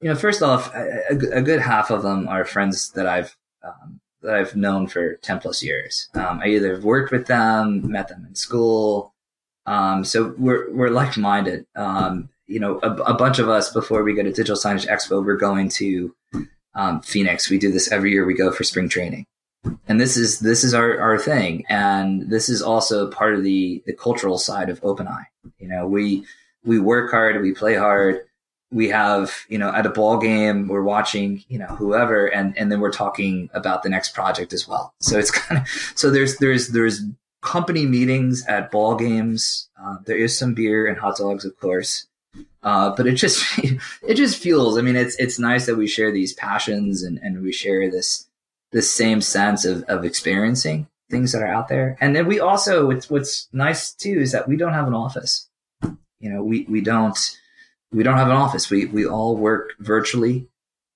you 0.00 0.10
know, 0.10 0.14
first 0.14 0.42
off, 0.42 0.74
a, 0.74 1.16
a, 1.32 1.42
good 1.42 1.60
half 1.60 1.90
of 1.90 2.02
them 2.02 2.26
are 2.28 2.44
friends 2.44 2.90
that 2.92 3.06
I've, 3.06 3.36
um, 3.62 4.00
that 4.22 4.34
I've 4.34 4.56
known 4.56 4.86
for 4.86 5.16
10 5.16 5.40
plus 5.40 5.62
years. 5.62 6.08
Um, 6.14 6.40
I 6.42 6.48
either 6.48 6.80
worked 6.80 7.12
with 7.12 7.26
them, 7.26 7.90
met 7.90 8.08
them 8.08 8.26
in 8.26 8.34
school. 8.34 9.13
Um, 9.66 10.04
so 10.04 10.34
we're, 10.38 10.72
we're 10.72 10.90
like 10.90 11.16
minded. 11.16 11.66
Um, 11.74 12.28
you 12.46 12.60
know, 12.60 12.78
a, 12.82 12.90
a, 12.92 13.14
bunch 13.14 13.38
of 13.38 13.48
us 13.48 13.72
before 13.72 14.02
we 14.02 14.14
go 14.14 14.22
to 14.22 14.30
Digital 14.30 14.56
Signage 14.56 14.86
Expo, 14.86 15.24
we're 15.24 15.36
going 15.36 15.70
to 15.70 16.14
um, 16.74 17.00
Phoenix. 17.00 17.48
We 17.48 17.58
do 17.58 17.72
this 17.72 17.90
every 17.90 18.12
year. 18.12 18.26
We 18.26 18.34
go 18.34 18.50
for 18.52 18.64
spring 18.64 18.88
training, 18.88 19.26
and 19.88 20.00
this 20.00 20.16
is 20.16 20.40
this 20.40 20.64
is 20.64 20.74
our 20.74 21.00
our 21.00 21.18
thing, 21.18 21.64
and 21.68 22.28
this 22.30 22.48
is 22.48 22.60
also 22.60 23.10
part 23.10 23.34
of 23.34 23.42
the 23.42 23.82
the 23.86 23.94
cultural 23.94 24.38
side 24.38 24.68
of 24.68 24.80
OpenEye. 24.82 25.26
You 25.58 25.68
know, 25.68 25.86
we 25.86 26.24
we 26.64 26.78
work 26.78 27.10
hard, 27.10 27.40
we 27.40 27.52
play 27.52 27.74
hard. 27.74 28.20
We 28.70 28.88
have, 28.88 29.32
you 29.48 29.56
know, 29.56 29.68
at 29.68 29.86
a 29.86 29.90
ball 29.90 30.18
game, 30.18 30.66
we're 30.66 30.82
watching, 30.82 31.44
you 31.48 31.58
know, 31.58 31.66
whoever, 31.66 32.26
and 32.26 32.56
and 32.58 32.72
then 32.72 32.80
we're 32.80 32.92
talking 32.92 33.48
about 33.54 33.84
the 33.84 33.88
next 33.88 34.14
project 34.14 34.52
as 34.52 34.66
well. 34.66 34.94
So 35.00 35.18
it's 35.18 35.30
kind 35.42 35.60
of 35.60 35.68
so 35.94 36.10
there's 36.10 36.38
there's 36.38 36.68
there's 36.68 37.02
company 37.44 37.86
meetings 37.86 38.44
at 38.46 38.70
ball 38.70 38.96
games. 38.96 39.68
Uh, 39.80 39.96
there 40.06 40.16
is 40.16 40.36
some 40.36 40.54
beer 40.54 40.86
and 40.86 40.98
hot 40.98 41.18
dogs, 41.18 41.44
of 41.44 41.56
course. 41.60 42.06
Uh, 42.62 42.94
but 42.96 43.06
it 43.06 43.12
just 43.12 43.44
it 44.02 44.14
just 44.14 44.42
fuels. 44.42 44.76
I 44.76 44.80
mean, 44.80 44.96
it's 44.96 45.14
it's 45.16 45.38
nice 45.38 45.66
that 45.66 45.76
we 45.76 45.86
share 45.86 46.10
these 46.10 46.32
passions 46.32 47.02
and, 47.02 47.18
and 47.18 47.42
we 47.42 47.52
share 47.52 47.90
this 47.90 48.26
this 48.72 48.90
same 48.92 49.20
sense 49.20 49.64
of, 49.64 49.84
of 49.84 50.04
experiencing 50.04 50.88
things 51.10 51.32
that 51.32 51.42
are 51.42 51.54
out 51.54 51.68
there. 51.68 51.96
And 52.00 52.16
then 52.16 52.26
we 52.26 52.40
also 52.40 52.86
what's 52.86 53.08
what's 53.08 53.48
nice 53.52 53.92
too 53.92 54.18
is 54.18 54.32
that 54.32 54.48
we 54.48 54.56
don't 54.56 54.72
have 54.72 54.88
an 54.88 54.94
office. 54.94 55.48
You 56.18 56.30
know, 56.30 56.42
we 56.42 56.64
we 56.68 56.80
don't 56.80 57.18
we 57.92 58.02
don't 58.02 58.16
have 58.16 58.28
an 58.28 58.36
office. 58.36 58.70
We 58.70 58.86
we 58.86 59.06
all 59.06 59.36
work 59.36 59.74
virtually. 59.78 60.48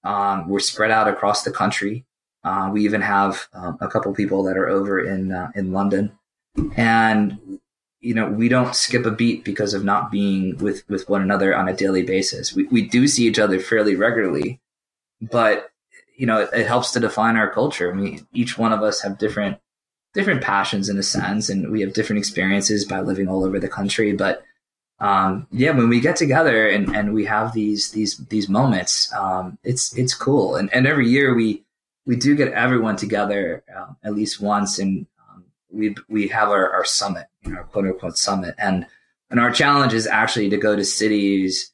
Um, 0.02 0.48
we're 0.48 0.60
spread 0.60 0.90
out 0.90 1.08
across 1.08 1.42
the 1.44 1.52
country. 1.52 2.06
Uh, 2.42 2.70
we 2.72 2.84
even 2.84 3.02
have 3.02 3.48
um, 3.52 3.76
a 3.80 3.88
couple 3.88 4.12
people 4.14 4.42
that 4.44 4.56
are 4.56 4.68
over 4.68 4.98
in 5.00 5.32
uh, 5.32 5.50
in 5.54 5.72
London, 5.72 6.17
and 6.76 7.38
you 8.00 8.14
know, 8.14 8.28
we 8.28 8.48
don't 8.48 8.76
skip 8.76 9.04
a 9.06 9.10
beat 9.10 9.44
because 9.44 9.74
of 9.74 9.84
not 9.84 10.10
being 10.10 10.56
with, 10.58 10.88
with 10.88 11.08
one 11.08 11.22
another 11.22 11.56
on 11.56 11.68
a 11.68 11.74
daily 11.74 12.02
basis. 12.02 12.54
We, 12.54 12.64
we 12.64 12.82
do 12.86 13.08
see 13.08 13.26
each 13.26 13.38
other 13.38 13.58
fairly 13.58 13.96
regularly, 13.96 14.60
but 15.20 15.70
you 16.16 16.26
know, 16.26 16.40
it, 16.42 16.50
it 16.52 16.66
helps 16.66 16.92
to 16.92 17.00
define 17.00 17.36
our 17.36 17.50
culture. 17.50 17.90
I 17.90 17.94
mean, 17.94 18.26
each 18.32 18.56
one 18.56 18.72
of 18.72 18.82
us 18.82 19.02
have 19.02 19.18
different, 19.18 19.58
different 20.14 20.42
passions 20.42 20.88
in 20.88 20.96
a 20.96 21.02
sense, 21.02 21.48
and 21.48 21.70
we 21.70 21.80
have 21.80 21.92
different 21.92 22.18
experiences 22.18 22.84
by 22.84 23.00
living 23.00 23.28
all 23.28 23.44
over 23.44 23.58
the 23.58 23.68
country. 23.68 24.12
But, 24.12 24.44
um, 25.00 25.46
yeah, 25.50 25.72
when 25.72 25.88
we 25.88 26.00
get 26.00 26.16
together 26.16 26.68
and, 26.68 26.94
and 26.94 27.12
we 27.12 27.24
have 27.24 27.52
these, 27.52 27.90
these, 27.90 28.16
these 28.28 28.48
moments, 28.48 29.12
um, 29.12 29.58
it's, 29.64 29.96
it's 29.96 30.14
cool. 30.14 30.54
And, 30.54 30.72
and 30.72 30.86
every 30.86 31.08
year 31.08 31.34
we, 31.34 31.64
we 32.06 32.16
do 32.16 32.36
get 32.36 32.52
everyone 32.52 32.96
together, 32.96 33.64
uh, 33.76 33.92
at 34.02 34.14
least 34.14 34.40
once 34.40 34.78
and, 34.78 35.06
we, 35.70 35.94
we 36.08 36.28
have 36.28 36.48
our, 36.48 36.70
our 36.72 36.84
summit 36.84 37.26
you 37.48 37.56
our 37.56 37.64
quote 37.64 37.86
unquote 37.86 38.18
summit. 38.18 38.54
And 38.58 38.86
and 39.30 39.40
our 39.40 39.50
challenge 39.50 39.92
is 39.92 40.06
actually 40.06 40.48
to 40.50 40.56
go 40.56 40.74
to 40.74 40.84
cities 40.84 41.72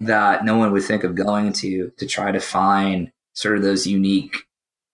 that 0.00 0.44
no 0.44 0.56
one 0.56 0.72
would 0.72 0.84
think 0.84 1.04
of 1.04 1.14
going 1.14 1.52
to 1.54 1.92
to 1.98 2.06
try 2.06 2.32
to 2.32 2.40
find 2.40 3.12
sort 3.32 3.56
of 3.56 3.62
those 3.62 3.86
unique, 3.86 4.46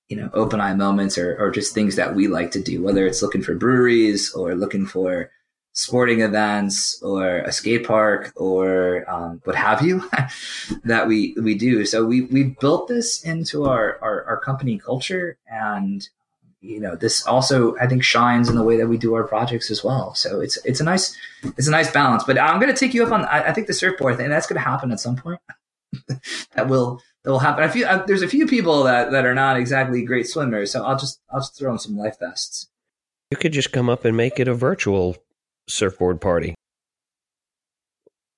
you 0.08 0.16
know, 0.16 0.30
open 0.32 0.60
eye 0.60 0.74
moments 0.74 1.18
or 1.18 1.36
or 1.38 1.50
just 1.50 1.74
things 1.74 1.96
that 1.96 2.14
we 2.14 2.28
like 2.28 2.50
to 2.52 2.62
do, 2.62 2.82
whether 2.82 3.06
it's 3.06 3.22
looking 3.22 3.42
for 3.42 3.54
breweries 3.54 4.32
or 4.32 4.54
looking 4.54 4.86
for 4.86 5.30
sporting 5.74 6.20
events 6.20 7.00
or 7.02 7.38
a 7.38 7.52
skate 7.52 7.86
park 7.86 8.30
or 8.36 9.10
um, 9.10 9.40
what 9.44 9.56
have 9.56 9.80
you 9.80 10.02
that 10.84 11.08
we 11.08 11.34
we 11.40 11.54
do 11.54 11.86
so 11.86 12.04
we 12.04 12.20
we 12.24 12.42
built 12.60 12.88
this 12.88 13.24
into 13.24 13.64
our, 13.64 13.98
our, 14.02 14.22
our 14.24 14.38
company 14.38 14.76
culture 14.76 15.38
and 15.50 16.10
you 16.62 16.80
know, 16.80 16.94
this 16.94 17.26
also 17.26 17.76
I 17.76 17.86
think 17.86 18.04
shines 18.04 18.48
in 18.48 18.54
the 18.54 18.62
way 18.62 18.76
that 18.76 18.86
we 18.86 18.96
do 18.96 19.14
our 19.14 19.24
projects 19.24 19.70
as 19.70 19.82
well. 19.82 20.14
So 20.14 20.40
it's 20.40 20.56
it's 20.64 20.80
a 20.80 20.84
nice 20.84 21.16
it's 21.42 21.66
a 21.66 21.72
nice 21.72 21.90
balance. 21.90 22.24
But 22.24 22.38
I'm 22.38 22.60
going 22.60 22.72
to 22.72 22.78
take 22.78 22.94
you 22.94 23.04
up 23.04 23.12
on 23.12 23.24
I, 23.24 23.48
I 23.48 23.52
think 23.52 23.66
the 23.66 23.74
surfboard 23.74 24.16
thing. 24.16 24.30
That's 24.30 24.46
going 24.46 24.62
to 24.62 24.68
happen 24.68 24.92
at 24.92 25.00
some 25.00 25.16
point. 25.16 25.40
that 26.54 26.68
will 26.68 27.02
that 27.24 27.30
will 27.30 27.40
happen. 27.40 27.64
I 27.64 27.68
feel 27.68 27.88
I, 27.88 27.96
there's 28.06 28.22
a 28.22 28.28
few 28.28 28.46
people 28.46 28.84
that 28.84 29.10
that 29.10 29.26
are 29.26 29.34
not 29.34 29.56
exactly 29.56 30.04
great 30.04 30.28
swimmers, 30.28 30.70
so 30.70 30.84
I'll 30.84 30.98
just 30.98 31.20
I'll 31.30 31.40
just 31.40 31.58
throw 31.58 31.72
in 31.72 31.78
some 31.78 31.98
life 31.98 32.18
vests. 32.20 32.68
You 33.32 33.36
could 33.36 33.52
just 33.52 33.72
come 33.72 33.90
up 33.90 34.04
and 34.04 34.16
make 34.16 34.38
it 34.38 34.46
a 34.46 34.54
virtual 34.54 35.16
surfboard 35.68 36.20
party. 36.20 36.54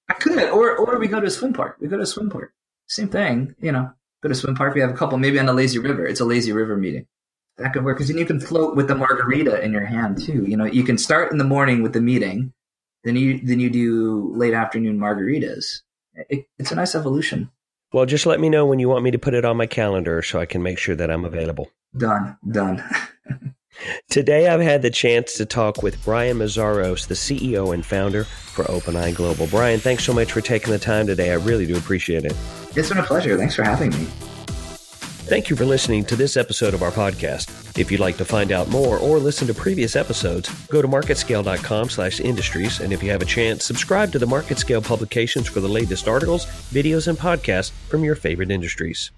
I 0.09 0.15
could, 0.15 0.39
or 0.51 0.77
or 0.77 0.99
we 0.99 1.09
go 1.09 1.21
to 1.21 1.27
a 1.27 1.31
swim 1.31 1.53
park. 1.53 1.77
We 1.79 1.89
go 1.89 1.97
to 1.97 2.03
a 2.03 2.07
swim 2.07 2.31
park. 2.31 2.53
Same 2.89 3.09
thing, 3.09 3.55
you 3.61 3.73
know. 3.73 3.91
Go 4.23 4.29
to 4.29 4.33
a 4.33 4.35
swim 4.35 4.55
park. 4.55 4.75
We 4.75 4.81
have 4.81 4.91
a 4.91 4.97
couple, 4.97 5.19
maybe 5.19 5.39
on 5.39 5.47
the 5.47 5.53
lazy 5.53 5.79
river. 5.79 6.07
It's 6.07 6.21
a 6.21 6.25
lazy 6.25 6.53
river 6.53 6.77
meeting. 6.77 7.07
That 7.59 7.73
could 7.73 7.85
work 7.85 7.97
because 7.97 8.09
then 8.09 8.19
you 8.19 8.27
can 8.27 8.41
float 8.41 8.75
with 8.75 8.89
the 8.89 8.97
margarita 8.97 9.63
in 9.63 9.73
your 9.73 9.85
hand 9.85 10.21
too. 10.21 10.45
You 10.45 10.57
know, 10.57 10.65
you 10.65 10.83
can 10.83 10.99
start 10.99 11.31
in 11.31 11.39
the 11.39 11.45
morning 11.45 11.83
with 11.83 11.93
the 11.93 12.01
meeting, 12.01 12.53
then 13.05 13.17
you 13.17 13.39
then 13.39 13.61
you 13.61 13.71
do 13.71 14.33
late 14.35 14.55
afternoon 14.55 14.99
margaritas. 14.99 15.83
It, 16.29 16.47
it's 16.59 16.73
a 16.73 16.75
nice 16.75 16.95
evolution. 16.95 17.51
Well, 17.93 18.07
just 18.07 18.27
let 18.27 18.41
me 18.41 18.49
know 18.49 18.67
when 18.67 18.81
you 18.81 18.89
want 18.89 19.05
me 19.05 19.13
to 19.13 19.19
put 19.19 19.35
it 19.35 19.45
on 19.45 19.57
my 19.57 19.67
calendar 19.67 20.21
so 20.21 20.41
I 20.41 20.47
can 20.47 20.65
make 20.65 20.79
sure 20.79 20.97
that 20.97 21.11
I'm 21.11 21.25
available. 21.25 21.71
Done. 21.97 22.37
Done. 22.51 22.83
Today, 24.11 24.49
I've 24.49 24.61
had 24.61 24.83
the 24.83 24.91
chance 24.91 25.35
to 25.35 25.47
talk 25.47 25.83
with 25.83 26.03
Brian 26.05 26.39
Meszaros, 26.39 27.07
the 27.07 27.15
CEO 27.15 27.73
and 27.73 27.85
founder 27.85 28.25
for 28.25 28.65
OpenEye 28.65 29.15
Global. 29.15 29.47
Brian, 29.47 29.81
thanks 29.81 30.05
so 30.05 30.13
much 30.13 30.33
for 30.33 30.41
taking 30.41 30.73
the 30.73 30.79
time 30.79 31.07
today. 31.07 31.31
I 31.31 31.35
really 31.35 31.67
do 31.67 31.77
appreciate 31.77 32.25
it. 32.25 32.35
It's 32.77 32.89
been 32.89 32.99
a 32.99 33.03
pleasure. 33.03 33.37
Thanks 33.37 33.55
for 33.55 33.63
having 33.63 33.91
me. 33.91 34.09
Thank 35.27 35.49
you 35.49 35.57
for 35.57 35.65
listening 35.65 36.05
to 36.05 36.17
this 36.17 36.37
episode 36.37 36.75
of 36.75 36.83
our 36.83 36.91
podcast. 36.91 37.79
If 37.79 37.91
you'd 37.91 37.99
like 37.99 38.19
to 38.19 38.27
find 38.27 38.53
out 38.53 38.69
more 38.69 38.99
or 38.99 39.19
listen 39.19 39.47
to 39.47 39.55
previous 39.55 39.97
episodes, 39.97 40.51
go 40.67 40.83
to 40.83 40.87
marketscale.com 40.87 41.89
slash 41.89 42.21
industries. 42.21 42.81
And 42.81 42.93
if 42.93 43.03
you 43.03 43.11
have 43.11 43.23
a 43.23 43.25
chance, 43.25 43.65
subscribe 43.65 44.13
to 44.13 44.19
the 44.19 44.27
MarketScale 44.27 44.85
publications 44.85 45.49
for 45.49 45.61
the 45.61 45.69
latest 45.69 46.09
articles, 46.09 46.45
videos, 46.75 47.09
and 47.09 47.17
podcasts 47.17 47.71
from 47.89 48.05
your 48.05 48.17
favorite 48.17 48.51
industries. 48.51 49.13